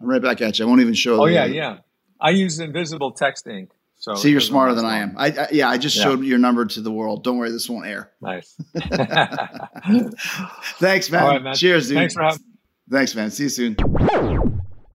[0.00, 0.64] I'm right back at you.
[0.64, 1.22] I won't even show.
[1.22, 1.78] Oh yeah, yeah.
[2.20, 3.70] I use invisible text ink.
[4.00, 5.14] So See, you're smarter than I am.
[5.16, 6.04] I, I yeah, I just Yeah.
[6.04, 7.24] showed your number to the world.
[7.24, 8.12] Don't worry, this won't air.
[8.20, 8.54] Nice.
[10.78, 11.22] Thanks, man.
[11.22, 11.54] All right, man.
[11.56, 11.96] Cheers, dude.
[11.96, 12.44] Thanks for having.
[12.90, 13.30] Thanks, man.
[13.30, 13.76] See you soon.